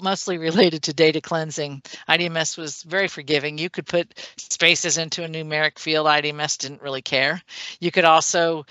mostly 0.00 0.38
related 0.38 0.84
to 0.84 0.94
data 0.94 1.20
cleansing. 1.20 1.82
IDMS 2.08 2.58
was 2.58 2.82
very 2.82 3.08
forgiving. 3.08 3.58
You 3.58 3.70
could 3.70 3.86
put 3.86 4.12
spaces 4.36 4.98
into 4.98 5.24
a 5.24 5.28
numeric 5.28 5.78
field. 5.78 6.06
IDMS 6.06 6.58
didn't 6.58 6.82
really 6.82 7.02
care. 7.02 7.40
You 7.80 7.90
could 7.90 8.04
also 8.04 8.66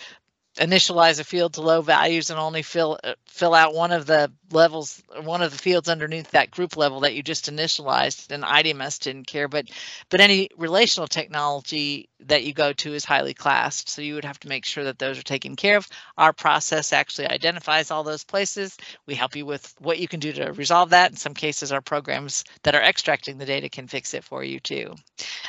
initialize 0.57 1.19
a 1.19 1.23
field 1.23 1.53
to 1.53 1.61
low 1.61 1.81
values 1.81 2.29
and 2.29 2.39
only 2.39 2.61
fill 2.61 2.99
uh, 3.03 3.13
fill 3.25 3.55
out 3.55 3.73
one 3.73 3.91
of 3.91 4.05
the 4.05 4.31
levels 4.51 5.01
one 5.23 5.41
of 5.41 5.51
the 5.51 5.57
fields 5.57 5.89
underneath 5.89 6.29
that 6.31 6.51
group 6.51 6.77
level 6.77 6.99
that 6.99 7.15
you 7.15 7.23
just 7.23 7.51
initialized 7.51 8.31
and 8.31 8.43
IDMS 8.43 8.99
didn't 8.99 9.25
care 9.25 9.47
but 9.47 9.67
but 10.09 10.21
any 10.21 10.49
relational 10.55 11.07
technology 11.07 12.07
that 12.27 12.43
you 12.43 12.53
go 12.53 12.71
to 12.71 12.93
is 12.93 13.03
highly 13.03 13.33
classed 13.33 13.89
so 13.89 14.01
you 14.01 14.13
would 14.13 14.25
have 14.25 14.39
to 14.39 14.47
make 14.47 14.63
sure 14.63 14.83
that 14.83 14.99
those 14.99 15.17
are 15.17 15.23
taken 15.23 15.55
care 15.55 15.77
of. 15.77 15.87
Our 16.17 16.33
process 16.33 16.93
actually 16.93 17.27
identifies 17.27 17.91
all 17.91 18.03
those 18.03 18.23
places. 18.23 18.77
We 19.07 19.15
help 19.15 19.35
you 19.35 19.45
with 19.45 19.73
what 19.79 19.99
you 19.99 20.07
can 20.07 20.19
do 20.19 20.31
to 20.33 20.53
resolve 20.53 20.91
that. 20.91 21.11
In 21.11 21.17
some 21.17 21.33
cases 21.33 21.71
our 21.71 21.81
programs 21.81 22.43
that 22.61 22.75
are 22.75 22.81
extracting 22.81 23.39
the 23.39 23.45
data 23.45 23.69
can 23.69 23.87
fix 23.87 24.13
it 24.13 24.23
for 24.23 24.43
you 24.43 24.59
too. 24.59 24.93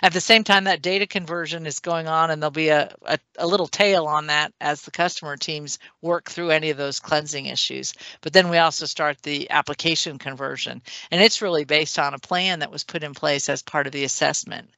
At 0.03 0.15
the 0.15 0.21
same 0.21 0.45
time 0.45 0.65
that 0.65 0.83
data 0.83 1.07
conversion 1.07 1.67
is 1.67 1.81
going 1.81 2.09
on 2.09 2.31
and 2.31 2.43
there'll 2.43 2.51
be 2.51 2.69
a, 2.69 2.95
a, 3.05 3.19
a 3.39 3.47
little 3.47 3.67
tail 3.67 4.07
on 4.07 4.29
that 4.29 4.53
as 4.61 4.83
the 4.83 4.91
customer 4.95 5.37
teams 5.37 5.79
work 6.01 6.31
through 6.31 6.51
any 6.51 6.71
of 6.71 6.79
those 6.79 7.01
cleansing 7.01 7.47
issues. 7.47 7.93
But 8.23 8.33
then 8.33 8.49
we 8.49 8.57
also 8.57 8.87
start 8.87 9.23
the 9.23 9.51
application 9.51 10.19
conversion, 10.19 10.81
and 11.11 11.21
it's 11.21 11.43
really 11.43 11.65
based 11.65 11.99
on 11.99 12.15
a 12.15 12.19
plan 12.19 12.61
that 12.61 12.73
was 12.73 12.85
put 12.85 13.03
in 13.03 13.13
place 13.13 13.49
as 13.51 13.63
part 13.63 13.87
of 13.87 13.93
the 13.93 14.05
assessment 14.05 14.71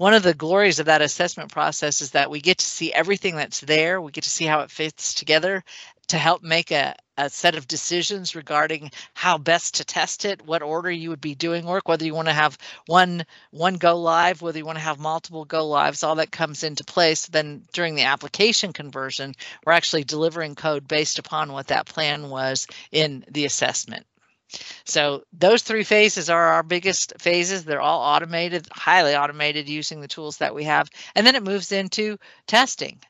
one 0.00 0.14
of 0.14 0.22
the 0.22 0.32
glories 0.32 0.78
of 0.78 0.86
that 0.86 1.02
assessment 1.02 1.52
process 1.52 2.00
is 2.00 2.12
that 2.12 2.30
we 2.30 2.40
get 2.40 2.56
to 2.56 2.64
see 2.64 2.90
everything 2.90 3.36
that's 3.36 3.60
there. 3.60 4.00
We 4.00 4.12
get 4.12 4.24
to 4.24 4.30
see 4.30 4.46
how 4.46 4.60
it 4.60 4.70
fits 4.70 5.12
together 5.12 5.62
to 6.08 6.16
help 6.16 6.42
make 6.42 6.70
a, 6.70 6.96
a 7.20 7.30
set 7.30 7.54
of 7.54 7.68
decisions 7.68 8.34
regarding 8.34 8.90
how 9.14 9.38
best 9.38 9.74
to 9.76 9.84
test 9.84 10.24
it, 10.24 10.44
what 10.44 10.62
order 10.62 10.90
you 10.90 11.10
would 11.10 11.20
be 11.20 11.34
doing 11.34 11.66
work, 11.66 11.88
whether 11.88 12.04
you 12.04 12.14
want 12.14 12.28
to 12.28 12.34
have 12.34 12.58
one 12.86 13.24
one 13.50 13.74
go 13.74 13.98
live, 13.98 14.42
whether 14.42 14.58
you 14.58 14.64
want 14.64 14.78
to 14.78 14.84
have 14.84 14.98
multiple 14.98 15.44
go 15.44 15.66
lives, 15.66 16.02
all 16.02 16.16
that 16.16 16.30
comes 16.30 16.62
into 16.62 16.84
place. 16.84 17.26
Then 17.26 17.62
during 17.72 17.94
the 17.94 18.04
application 18.04 18.72
conversion, 18.72 19.34
we're 19.64 19.72
actually 19.72 20.04
delivering 20.04 20.54
code 20.54 20.88
based 20.88 21.18
upon 21.18 21.52
what 21.52 21.68
that 21.68 21.86
plan 21.86 22.30
was 22.30 22.66
in 22.90 23.24
the 23.30 23.44
assessment. 23.44 24.06
So 24.84 25.22
those 25.32 25.62
three 25.62 25.84
phases 25.84 26.28
are 26.28 26.48
our 26.48 26.62
biggest 26.62 27.12
phases. 27.20 27.64
They're 27.64 27.80
all 27.80 28.00
automated, 28.00 28.66
highly 28.72 29.14
automated 29.14 29.68
using 29.68 30.00
the 30.00 30.08
tools 30.08 30.38
that 30.38 30.54
we 30.54 30.64
have. 30.64 30.90
And 31.14 31.26
then 31.26 31.36
it 31.36 31.44
moves 31.44 31.70
into 31.70 32.18
testing. 32.46 33.00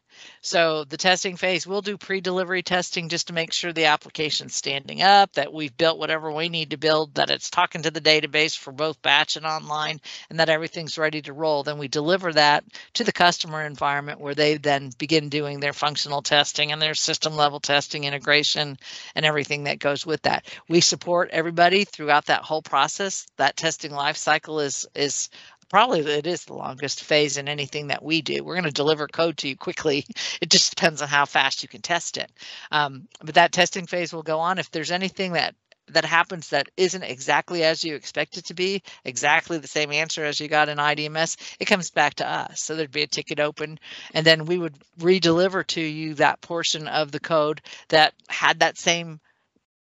So 0.43 0.85
the 0.85 0.97
testing 0.97 1.37
phase, 1.37 1.67
we'll 1.67 1.83
do 1.83 1.97
pre-delivery 1.97 2.63
testing 2.63 3.09
just 3.09 3.29
to 3.29 3.33
make 3.33 3.53
sure 3.53 3.73
the 3.73 3.87
application's 3.87 4.55
standing 4.55 5.03
up, 5.03 5.33
that 5.35 5.53
we've 5.53 5.77
built 5.77 5.99
whatever 5.99 6.33
we 6.33 6.49
need 6.49 6.71
to 6.71 6.77
build, 6.77 7.15
that 7.15 7.31
it's 7.31 7.51
talking 7.51 7.83
to 7.83 7.91
the 7.91 8.01
database 8.01 8.57
for 8.57 8.73
both 8.73 9.03
batch 9.03 9.37
and 9.37 9.47
online, 9.47 10.01
and 10.29 10.41
that 10.41 10.49
everything's 10.49 10.99
ready 10.99 11.23
to 11.23 11.33
roll. 11.33 11.63
Then 11.63 11.79
we 11.79 11.89
deliver 11.89 12.33
that 12.33 12.65
to 12.95 13.05
the 13.05 13.13
customer 13.13 13.65
environment 13.65 14.21
where 14.21 14.35
they 14.35 14.57
then 14.57 14.91
begin 14.99 15.29
doing 15.29 15.61
their 15.61 15.73
functional 15.73 16.23
testing 16.23 16.73
and 16.73 16.81
their 16.81 16.95
system 16.95 17.37
level 17.37 17.61
testing, 17.61 18.05
integration, 18.05 18.79
and 19.15 19.27
everything 19.27 19.65
that 19.65 19.79
goes 19.79 20.07
with 20.07 20.23
that. 20.23 20.47
We 20.69 20.81
support 20.81 21.31
everybody 21.33 21.85
throughout 21.85 22.27
that 22.27 22.43
whole 22.43 22.63
process. 22.63 23.27
That 23.37 23.57
testing 23.57 23.93
life 23.93 24.17
cycle 24.17 24.61
is 24.61 24.87
is 24.95 25.29
probably 25.71 26.01
it 26.01 26.27
is 26.27 26.45
the 26.45 26.55
longest 26.55 27.03
phase 27.03 27.39
in 27.39 27.49
anything 27.49 27.87
that 27.87 28.03
we 28.03 28.21
do. 28.21 28.45
We're 28.45 28.57
going 28.57 28.65
to 28.65 28.71
deliver 28.71 29.07
code 29.07 29.39
to 29.39 29.49
you 29.49 29.57
quickly. 29.57 30.05
It 30.41 30.51
just 30.51 30.75
depends 30.75 31.03
on 31.03 31.09
how 31.09 31.27
fast 31.27 31.63
you 31.63 31.69
can 31.69 31.83
test 31.83 32.17
it. 32.17 32.31
Um, 32.71 33.09
but 33.23 33.35
that 33.35 33.53
testing 33.53 33.87
phase 33.87 34.13
will 34.13 34.23
go 34.23 34.41
on. 34.41 34.59
If 34.59 34.71
there's 34.71 34.91
anything 34.91 35.33
that 35.33 35.55
that 35.89 36.05
happens 36.05 36.51
that 36.51 36.69
isn't 36.77 37.03
exactly 37.03 37.65
as 37.65 37.85
you 37.85 37.95
expect 37.95 38.39
it 38.39 38.47
to 38.47 38.55
be, 38.55 38.83
exactly 39.05 39.59
the 39.59 39.67
same 39.69 39.93
answer 39.93 40.25
as 40.25 40.41
you 40.41 40.49
got 40.49 40.69
in 40.69 40.79
IDMS, 40.79 41.37
it 41.59 41.67
comes 41.67 41.91
back 41.91 42.15
to 42.15 42.29
us. 42.29 42.63
So 42.63 42.75
there'd 42.75 42.91
be 42.91 43.03
a 43.03 43.09
ticket 43.09 43.41
open, 43.41 43.79
and 44.15 44.25
then 44.25 44.45
we 44.47 44.57
would 44.59 44.77
re-deliver 44.99 45.65
to 45.65 45.81
you 45.81 46.15
that 46.15 46.41
portion 46.41 46.89
of 46.89 47.13
the 47.13 47.21
code 47.21 47.61
that 47.89 48.15
had 48.29 48.61
that 48.61 48.79
same 48.79 49.21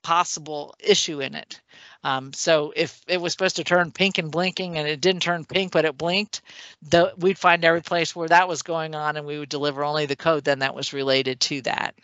possible 0.03 0.75
issue 0.79 1.21
in 1.21 1.35
it. 1.35 1.61
Um, 2.03 2.33
so 2.33 2.73
if 2.75 3.01
it 3.07 3.21
was 3.21 3.31
supposed 3.31 3.55
to 3.57 3.63
turn 3.63 3.91
pink 3.91 4.17
and 4.17 4.31
blinking 4.31 4.77
and 4.77 4.87
it 4.87 5.01
didn't 5.01 5.21
turn 5.21 5.45
pink 5.45 5.71
but 5.71 5.85
it 5.85 5.97
blinked, 5.97 6.41
the, 6.81 7.13
we'd 7.17 7.37
find 7.37 7.63
every 7.63 7.81
place 7.81 8.15
where 8.15 8.29
that 8.29 8.47
was 8.47 8.61
going 8.61 8.95
on 8.95 9.17
and 9.17 9.25
we 9.25 9.39
would 9.39 9.49
deliver 9.49 9.83
only 9.83 10.05
the 10.05 10.15
code 10.15 10.43
then 10.43 10.59
that 10.59 10.75
was 10.75 10.93
related 10.93 11.39
to 11.41 11.61
that. 11.61 11.95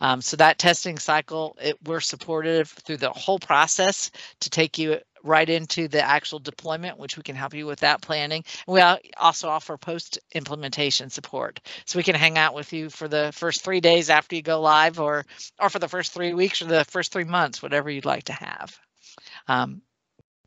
Um, 0.00 0.20
so 0.20 0.36
that 0.36 0.58
testing 0.58 0.98
cycle, 0.98 1.56
it, 1.60 1.78
we're 1.84 2.00
supportive 2.00 2.70
through 2.70 2.98
the 2.98 3.10
whole 3.10 3.38
process 3.38 4.10
to 4.40 4.50
take 4.50 4.78
you 4.78 4.98
right 5.24 5.48
into 5.48 5.88
the 5.88 6.02
actual 6.02 6.38
deployment, 6.38 6.98
which 6.98 7.16
we 7.16 7.22
can 7.22 7.34
help 7.34 7.54
you 7.54 7.66
with 7.66 7.80
that 7.80 8.02
planning. 8.02 8.44
We 8.68 8.80
also 9.16 9.48
offer 9.48 9.76
post 9.76 10.18
implementation 10.34 11.10
support. 11.10 11.60
So 11.86 11.98
we 11.98 12.02
can 12.02 12.14
hang 12.14 12.38
out 12.38 12.54
with 12.54 12.72
you 12.72 12.90
for 12.90 13.08
the 13.08 13.32
first 13.32 13.64
three 13.64 13.80
days 13.80 14.10
after 14.10 14.36
you 14.36 14.42
go 14.42 14.60
live 14.60 15.00
or 15.00 15.24
or 15.58 15.70
for 15.70 15.78
the 15.78 15.88
first 15.88 16.12
three 16.12 16.34
weeks 16.34 16.60
or 16.60 16.66
the 16.66 16.84
first 16.84 17.10
three 17.10 17.24
months, 17.24 17.62
whatever 17.62 17.90
you'd 17.90 18.04
like 18.04 18.24
to 18.24 18.34
have. 18.34 18.78
Um, 19.48 19.82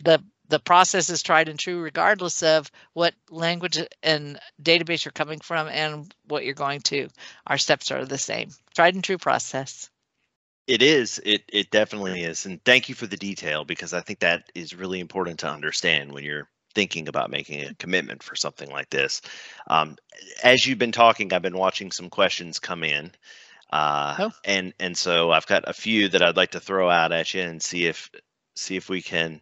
the 0.03 0.23
the 0.49 0.59
process 0.59 1.09
is 1.09 1.23
tried 1.23 1.49
and 1.49 1.59
true 1.59 1.79
regardless 1.79 2.41
of 2.41 2.71
what 2.93 3.13
language 3.29 3.79
and 4.01 4.39
database 4.61 5.03
you're 5.03 5.11
coming 5.11 5.39
from 5.39 5.67
and 5.67 6.13
what 6.25 6.45
you're 6.45 6.53
going 6.53 6.79
to. 6.81 7.09
Our 7.45 7.57
steps 7.57 7.91
are 7.91 8.05
the 8.05 8.17
same. 8.17 8.49
Tried 8.73 8.95
and 8.95 9.03
true 9.03 9.17
process. 9.17 9.89
It 10.67 10.81
is. 10.81 11.19
It 11.25 11.43
it 11.51 11.71
definitely 11.71 12.23
is. 12.23 12.45
And 12.45 12.63
thank 12.63 12.89
you 12.89 12.95
for 12.95 13.07
the 13.07 13.17
detail 13.17 13.65
because 13.65 13.93
I 13.93 14.01
think 14.01 14.19
that 14.19 14.49
is 14.53 14.75
really 14.75 14.99
important 14.99 15.39
to 15.39 15.49
understand 15.49 16.11
when 16.11 16.23
you're 16.23 16.49
thinking 16.75 17.07
about 17.07 17.31
making 17.31 17.63
a 17.63 17.73
commitment 17.73 18.21
for 18.21 18.35
something 18.35 18.69
like 18.69 18.89
this. 18.89 19.21
Um, 19.67 19.97
as 20.43 20.65
you've 20.65 20.77
been 20.77 20.91
talking, 20.91 21.33
I've 21.33 21.41
been 21.41 21.57
watching 21.57 21.91
some 21.91 22.09
questions 22.09 22.59
come 22.59 22.83
in. 22.83 23.11
Uh, 23.71 24.15
oh. 24.19 24.31
and 24.45 24.73
and 24.79 24.97
so 24.97 25.31
I've 25.31 25.47
got 25.47 25.67
a 25.67 25.73
few 25.73 26.07
that 26.09 26.21
I'd 26.21 26.37
like 26.37 26.51
to 26.51 26.59
throw 26.59 26.89
out 26.89 27.11
at 27.11 27.33
you 27.33 27.41
and 27.41 27.61
see 27.61 27.85
if 27.85 28.09
see 28.57 28.75
if 28.75 28.89
we 28.89 29.01
can 29.01 29.41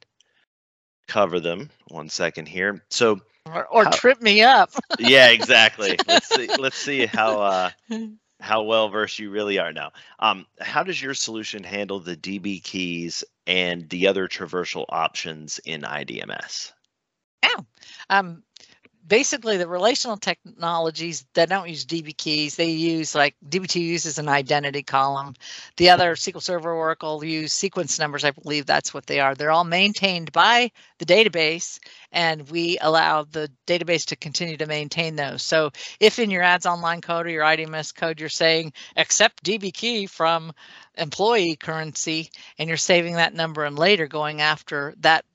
cover 1.07 1.39
them. 1.39 1.69
One 1.87 2.09
second 2.09 2.47
here. 2.47 2.83
So 2.89 3.21
or, 3.45 3.65
or 3.67 3.83
how, 3.85 3.91
trip 3.91 4.21
me 4.21 4.41
up. 4.41 4.71
yeah, 4.99 5.29
exactly. 5.29 5.97
Let's 6.07 6.29
see. 6.29 6.47
Let's 6.57 6.77
see 6.77 7.05
how 7.05 7.41
uh, 7.41 7.69
how 8.39 8.63
well 8.63 8.89
versed 8.89 9.19
you 9.19 9.29
really 9.29 9.59
are 9.59 9.71
now. 9.71 9.91
Um, 10.19 10.45
how 10.59 10.83
does 10.83 11.01
your 11.01 11.13
solution 11.13 11.63
handle 11.63 11.99
the 11.99 12.17
DB 12.17 12.63
keys 12.63 13.23
and 13.45 13.87
the 13.89 14.07
other 14.07 14.27
traversal 14.27 14.85
options 14.89 15.59
in 15.59 15.81
IDMS? 15.81 16.73
Yeah. 17.43 17.63
Um, 18.09 18.43
basically 19.07 19.57
the 19.57 19.67
relational 19.67 20.17
technologies 20.17 21.25
that 21.33 21.49
don't 21.49 21.69
use 21.69 21.85
DB 21.85 22.15
keys, 22.15 22.55
they 22.55 22.71
use 22.71 23.13
like 23.13 23.35
DB2 23.47 23.79
uses 23.81 24.17
an 24.17 24.27
identity 24.27 24.83
column. 24.83 25.33
The 25.77 25.89
other 25.89 26.15
SQL 26.15 26.41
Server 26.41 26.73
Oracle 26.73 27.23
use 27.23 27.53
sequence 27.53 27.99
numbers. 27.99 28.23
I 28.23 28.31
believe 28.31 28.65
that's 28.65 28.93
what 28.93 29.05
they 29.05 29.19
are. 29.19 29.35
They're 29.35 29.51
all 29.51 29.63
maintained 29.63 30.31
by 30.31 30.71
the 30.97 31.05
database, 31.05 31.79
and 32.11 32.49
we 32.49 32.77
allow 32.81 33.23
the 33.23 33.51
database 33.67 34.05
to 34.05 34.15
continue 34.15 34.57
to 34.57 34.65
maintain 34.65 35.15
those. 35.15 35.43
So 35.43 35.71
if 35.99 36.19
in 36.19 36.31
your 36.31 36.43
ADS/Online 36.43 37.01
code 37.01 37.27
or 37.27 37.29
your 37.29 37.43
IDMS 37.43 37.93
code 37.93 38.19
you're 38.19 38.29
saying 38.29 38.73
accept 38.95 39.43
DB 39.43 39.73
key 39.73 40.05
from 40.05 40.51
employee 40.97 41.57
currency 41.57 42.29
and 42.57 42.67
you're 42.67 42.77
saving 42.77 43.15
that 43.15 43.33
number 43.33 43.65
and 43.65 43.77
later 43.77 44.07
going 44.07 44.41
after 44.41 44.95
that 44.99 45.25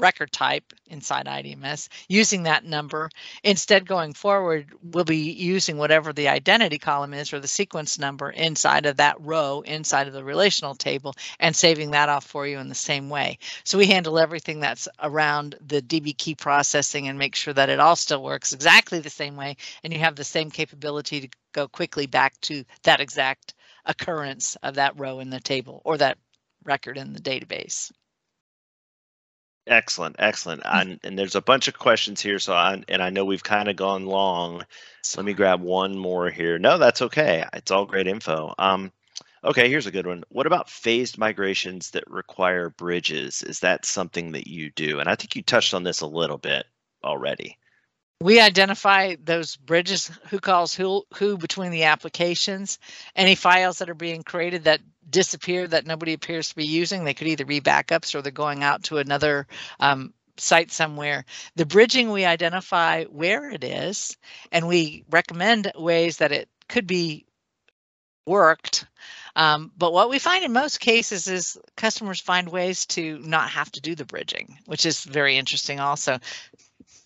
record 0.00 0.32
type 0.32 0.72
inside 0.86 1.26
IDMS 1.26 1.88
using 2.08 2.42
that 2.44 2.64
number. 2.64 3.10
Instead, 3.44 3.86
going 3.86 4.12
forward, 4.12 4.72
we'll 4.82 5.04
be 5.04 5.30
using 5.32 5.76
whatever 5.76 6.12
the 6.12 6.28
identity 6.28 6.78
column 6.78 7.14
is 7.14 7.32
or 7.32 7.40
the 7.40 7.48
sequence 7.48 7.98
number 7.98 8.30
inside 8.30 8.86
of 8.86 8.96
that 8.96 9.20
row 9.20 9.60
inside 9.66 10.06
of 10.06 10.12
the 10.12 10.24
relational 10.24 10.74
table 10.74 11.14
and 11.38 11.54
saving 11.54 11.90
that 11.90 12.08
off 12.08 12.24
for 12.24 12.46
you 12.46 12.58
in 12.58 12.68
the 12.68 12.74
same 12.74 13.08
way. 13.08 13.38
So 13.64 13.78
we 13.78 13.86
handle 13.86 14.18
everything 14.18 14.60
that's 14.60 14.88
around 15.02 15.56
the 15.60 15.82
DB 15.82 16.16
key 16.16 16.34
processing 16.34 17.08
and 17.08 17.18
make 17.18 17.34
sure 17.34 17.54
that 17.54 17.68
it 17.70 17.80
all 17.80 17.96
still 17.96 18.22
works 18.22 18.52
exactly 18.52 18.98
the 19.00 19.10
same 19.10 19.36
way 19.36 19.56
and 19.84 19.92
you 19.92 19.98
have 20.00 20.16
the 20.16 20.24
same 20.24 20.50
capability 20.50 21.20
to 21.20 21.28
go 21.52 21.68
quickly 21.68 22.06
back 22.06 22.40
to 22.42 22.64
that 22.82 23.00
exact 23.00 23.54
occurrence 23.86 24.56
of 24.62 24.74
that 24.74 24.98
row 24.98 25.20
in 25.20 25.30
the 25.30 25.40
table 25.40 25.82
or 25.84 25.96
that 25.98 26.18
record 26.64 26.98
in 26.98 27.12
the 27.12 27.20
database. 27.20 27.90
Excellent, 29.66 30.16
excellent. 30.18 30.62
Mm. 30.62 30.80
And, 30.80 31.00
and 31.04 31.18
there's 31.18 31.36
a 31.36 31.42
bunch 31.42 31.68
of 31.68 31.78
questions 31.78 32.20
here, 32.20 32.38
so 32.38 32.54
I, 32.54 32.82
and 32.88 33.02
I 33.02 33.10
know 33.10 33.24
we've 33.24 33.44
kind 33.44 33.68
of 33.68 33.76
gone 33.76 34.06
long. 34.06 34.64
So 35.02 35.20
let 35.20 35.26
me 35.26 35.34
grab 35.34 35.60
one 35.60 35.96
more 35.96 36.30
here. 36.30 36.58
No, 36.58 36.78
that's 36.78 37.02
okay. 37.02 37.44
It's 37.52 37.70
all 37.70 37.86
great 37.86 38.06
info. 38.06 38.54
Um, 38.58 38.92
okay, 39.44 39.68
here's 39.68 39.86
a 39.86 39.92
good 39.92 40.06
one. 40.06 40.24
What 40.28 40.46
about 40.46 40.70
phased 40.70 41.18
migrations 41.18 41.90
that 41.92 42.10
require 42.10 42.70
bridges? 42.70 43.42
Is 43.42 43.60
that 43.60 43.84
something 43.84 44.32
that 44.32 44.46
you 44.46 44.70
do? 44.70 45.00
And 45.00 45.08
I 45.08 45.14
think 45.14 45.36
you 45.36 45.42
touched 45.42 45.74
on 45.74 45.84
this 45.84 46.00
a 46.00 46.06
little 46.06 46.38
bit 46.38 46.66
already 47.04 47.56
we 48.20 48.38
identify 48.38 49.16
those 49.22 49.56
bridges 49.56 50.10
who 50.28 50.38
calls 50.38 50.74
who 50.74 51.04
who 51.14 51.38
between 51.38 51.70
the 51.70 51.84
applications 51.84 52.78
any 53.16 53.34
files 53.34 53.78
that 53.78 53.88
are 53.88 53.94
being 53.94 54.22
created 54.22 54.64
that 54.64 54.80
disappear 55.10 55.66
that 55.66 55.86
nobody 55.86 56.12
appears 56.12 56.48
to 56.48 56.56
be 56.56 56.66
using. 56.66 57.04
They 57.04 57.14
could 57.14 57.28
either 57.28 57.44
be 57.44 57.60
backups 57.60 58.14
or 58.14 58.22
they're 58.22 58.32
going 58.32 58.62
out 58.62 58.84
to 58.84 58.98
another 58.98 59.46
um, 59.78 60.14
site 60.36 60.70
somewhere. 60.70 61.24
The 61.56 61.66
bridging 61.66 62.10
we 62.10 62.24
identify 62.24 63.04
where 63.04 63.50
it 63.50 63.64
is 63.64 64.16
and 64.52 64.68
we 64.68 65.04
recommend 65.10 65.72
ways 65.76 66.18
that 66.18 66.32
it 66.32 66.48
could 66.68 66.86
be 66.86 67.26
worked 68.26 68.86
um, 69.36 69.70
but 69.76 69.92
what 69.92 70.10
we 70.10 70.18
find 70.18 70.44
in 70.44 70.52
most 70.52 70.80
cases 70.80 71.26
is 71.26 71.58
customers 71.76 72.20
find 72.20 72.48
ways 72.48 72.86
to 72.86 73.18
not 73.18 73.50
have 73.50 73.70
to 73.72 73.80
do 73.80 73.94
the 73.94 74.04
bridging, 74.04 74.58
which 74.66 74.86
is 74.86 75.04
very 75.04 75.36
interesting 75.36 75.80
also 75.80 76.18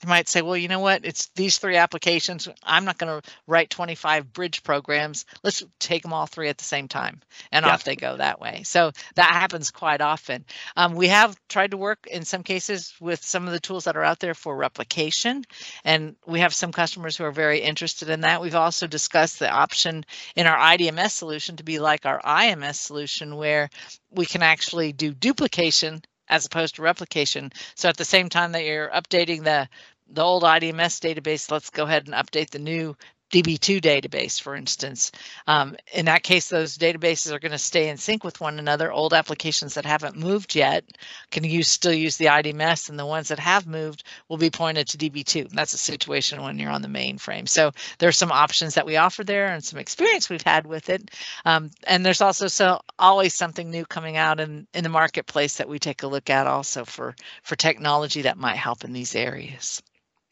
might 0.07 0.29
say, 0.29 0.43
well, 0.43 0.57
you 0.57 0.69
know 0.69 0.81
what? 0.81 1.05
It's 1.05 1.27
these 1.35 1.59
three 1.59 1.77
applications. 1.77 2.49
I'm 2.63 2.85
not 2.85 2.99
going 2.99 3.21
to 3.21 3.29
write 3.47 3.71
25 3.71 4.33
bridge 4.33 4.63
programs. 4.63 5.25
Let's 5.43 5.63
take 5.79 6.03
them 6.03 6.13
all 6.13 6.27
three 6.27 6.49
at 6.49 6.59
the 6.59 6.65
same 6.65 6.89
time, 6.89 7.21
and 7.53 7.65
yeah. 7.65 7.73
off 7.73 7.85
they 7.85 7.97
go 7.97 8.17
that 8.17 8.41
way. 8.41 8.63
So 8.65 8.93
that 9.15 9.33
happens 9.33 9.71
quite 9.71 10.01
often. 10.01 10.45
Um, 10.77 10.95
we 10.95 11.09
have 11.09 11.37
tried 11.49 11.73
to 11.73 11.77
work 11.77 12.07
in 12.07 12.25
some 12.25 12.43
cases 12.43 12.95
with 13.01 13.25
some 13.25 13.47
of 13.47 13.53
the 13.53 13.61
tools 13.61 13.85
that 13.85 13.97
are 13.97 14.05
out 14.05 14.21
there 14.21 14.35
for 14.35 14.57
replication, 14.57 15.45
and 15.85 16.17
we 16.27 16.41
have 16.41 16.55
some 16.55 16.73
customers 16.73 17.17
who 17.17 17.25
are 17.25 17.33
very 17.33 17.61
interested 17.61 18.09
in 18.09 18.23
that. 18.23 18.41
We've 18.41 18.55
also 18.55 18.87
discussed 18.87 19.39
the 19.39 19.51
option 19.51 20.05
in 20.37 20.47
our 20.47 20.59
IDMS 20.59 21.11
solution 21.11 21.57
to 21.57 21.65
be 21.65 21.79
like 21.79 22.07
our 22.07 22.21
IMS 22.23 22.77
solution, 22.77 23.37
where 23.37 23.71
we 24.11 24.27
can 24.27 24.43
actually 24.43 24.93
do 24.93 25.13
duplication 25.13 26.03
as 26.29 26.47
opposed 26.47 26.77
to 26.77 26.83
replication. 26.83 27.53
So 27.75 27.89
at 27.89 27.97
the 27.97 28.05
same 28.05 28.29
time 28.29 28.53
that 28.53 28.65
you're 28.65 28.91
updating 28.91 29.45
the 29.45 29.69
the 30.11 30.23
old 30.23 30.43
IDMS 30.43 31.01
database, 31.01 31.51
let's 31.51 31.71
go 31.71 31.85
ahead 31.85 32.07
and 32.07 32.15
update 32.15 32.51
the 32.51 32.59
new 32.59 32.95
DB2 33.35 33.81
database, 33.81 34.41
for 34.41 34.55
instance. 34.55 35.11
Um, 35.49 35.75
in 35.93 36.05
that 36.05 36.23
case, 36.23 36.49
those 36.49 36.79
databases 36.79 37.33
are 37.33 37.41
going 37.41 37.51
to 37.51 37.59
stay 37.59 37.89
in 37.89 37.97
sync 37.97 38.23
with 38.23 38.41
one 38.41 38.61
another. 38.61 38.93
Old 38.93 39.13
applications 39.13 39.75
that 39.75 39.85
haven't 39.85 40.17
moved 40.17 40.55
yet 40.55 40.85
can 41.33 41.43
use 41.43 41.67
still 41.67 41.93
use 41.93 42.17
the 42.17 42.27
IDMS, 42.27 42.89
and 42.89 42.97
the 42.97 43.05
ones 43.05 43.29
that 43.29 43.41
have 43.41 43.67
moved 43.67 44.05
will 44.29 44.37
be 44.37 44.51
pointed 44.51 44.87
to 44.87 44.99
DB2. 44.99 45.51
That's 45.51 45.75
a 45.75 45.79
situation 45.79 46.43
when 46.43 46.61
you're 46.61 46.71
on 46.71 46.83
the 46.83 46.89
mainframe. 46.89 47.49
So 47.49 47.73
there's 47.99 48.17
some 48.17 48.31
options 48.31 48.75
that 48.75 48.87
we 48.87 48.99
offer 48.99 49.25
there 49.25 49.47
and 49.47 49.65
some 49.65 49.81
experience 49.81 50.31
we've 50.31 50.43
had 50.43 50.65
with 50.65 50.89
it. 50.89 51.11
Um, 51.45 51.73
and 51.89 52.07
there's 52.07 52.21
also 52.21 52.47
so 52.47 52.81
always 53.01 53.35
something 53.35 53.69
new 53.69 53.85
coming 53.85 54.17
out 54.17 54.39
in, 54.39 54.69
in 54.75 54.85
the 54.85 54.91
marketplace 54.91 55.57
that 55.57 55.69
we 55.69 55.81
take 55.81 56.05
a 56.05 56.07
look 56.07 56.31
at 56.31 56.47
also 56.47 56.85
for, 56.85 57.17
for 57.43 57.57
technology 57.57 58.23
that 58.23 58.39
might 58.39 58.57
help 58.57 58.85
in 58.85 58.93
these 58.93 59.17
areas. 59.17 59.83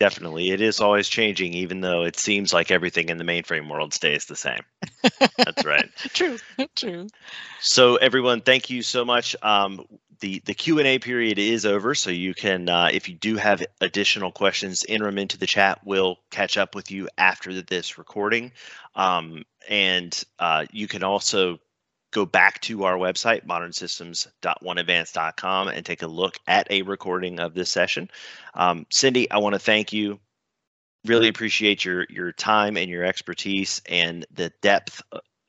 Definitely. 0.02 0.50
It 0.50 0.60
is 0.60 0.80
always 0.80 1.08
changing, 1.08 1.54
even 1.54 1.80
though 1.80 2.02
it 2.02 2.18
seems 2.18 2.52
like 2.52 2.72
everything 2.72 3.08
in 3.08 3.18
the 3.18 3.24
mainframe 3.24 3.70
world 3.70 3.94
stays 3.94 4.24
the 4.24 4.34
same. 4.34 4.62
That's 5.36 5.64
right. 5.64 5.88
true. 6.12 6.38
True. 6.74 7.06
So 7.60 7.94
everyone, 7.94 8.40
thank 8.40 8.68
you 8.68 8.82
so 8.82 9.04
much. 9.04 9.36
Um, 9.42 9.86
the 10.18 10.42
the 10.44 10.54
Q&A 10.54 10.98
period 10.98 11.38
is 11.38 11.64
over, 11.64 11.94
so 11.94 12.10
you 12.10 12.34
can, 12.34 12.68
uh, 12.68 12.90
if 12.92 13.08
you 13.08 13.14
do 13.14 13.36
have 13.36 13.62
additional 13.80 14.32
questions, 14.32 14.84
enter 14.88 15.04
them 15.04 15.18
into 15.18 15.38
the 15.38 15.46
chat. 15.46 15.78
We'll 15.84 16.18
catch 16.32 16.58
up 16.58 16.74
with 16.74 16.90
you 16.90 17.08
after 17.16 17.62
this 17.62 17.96
recording. 17.96 18.50
Um, 18.96 19.44
and 19.68 20.20
uh, 20.40 20.66
you 20.72 20.88
can 20.88 21.04
also 21.04 21.60
go 22.12 22.24
back 22.24 22.60
to 22.60 22.84
our 22.84 22.96
website, 22.96 23.44
modernsystems.oneadvanced.com, 23.46 25.68
and 25.68 25.84
take 25.84 26.02
a 26.02 26.06
look 26.06 26.38
at 26.46 26.70
a 26.70 26.82
recording 26.82 27.40
of 27.40 27.54
this 27.54 27.70
session. 27.70 28.08
Um, 28.54 28.86
Cindy, 28.90 29.28
I 29.30 29.38
want 29.38 29.54
to 29.54 29.58
thank 29.58 29.92
you. 29.92 30.20
Really 31.04 31.26
appreciate 31.26 31.84
your 31.84 32.06
your 32.08 32.30
time 32.30 32.76
and 32.76 32.88
your 32.88 33.04
expertise 33.04 33.82
and 33.88 34.24
the 34.32 34.52
depth 34.62 35.02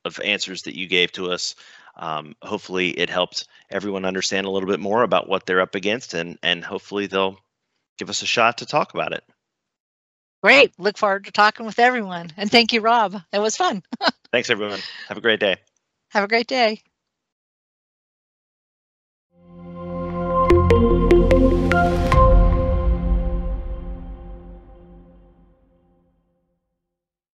of 0.04 0.18
answers 0.20 0.62
that 0.62 0.76
you 0.76 0.88
gave 0.88 1.12
to 1.12 1.30
us. 1.30 1.54
Um, 1.96 2.34
hopefully, 2.42 2.90
it 2.90 3.08
helped 3.08 3.46
everyone 3.70 4.04
understand 4.04 4.48
a 4.48 4.50
little 4.50 4.68
bit 4.68 4.80
more 4.80 5.04
about 5.04 5.28
what 5.28 5.46
they're 5.46 5.60
up 5.60 5.76
against, 5.76 6.14
and 6.14 6.40
and 6.42 6.64
hopefully 6.64 7.06
they'll 7.06 7.38
give 7.98 8.10
us 8.10 8.22
a 8.22 8.26
shot 8.26 8.58
to 8.58 8.66
talk 8.66 8.94
about 8.94 9.12
it. 9.12 9.22
Great. 10.42 10.72
Look 10.78 10.98
forward 10.98 11.26
to 11.26 11.32
talking 11.32 11.64
with 11.64 11.78
everyone. 11.78 12.32
And 12.36 12.50
thank 12.50 12.72
you, 12.72 12.80
Rob. 12.80 13.16
It 13.32 13.38
was 13.38 13.56
fun. 13.56 13.82
Thanks, 14.32 14.50
everyone. 14.50 14.80
Have 15.08 15.16
a 15.16 15.22
great 15.22 15.40
day. 15.40 15.56
Have 16.14 16.24
a 16.24 16.28
great 16.28 16.46
day. 16.46 16.80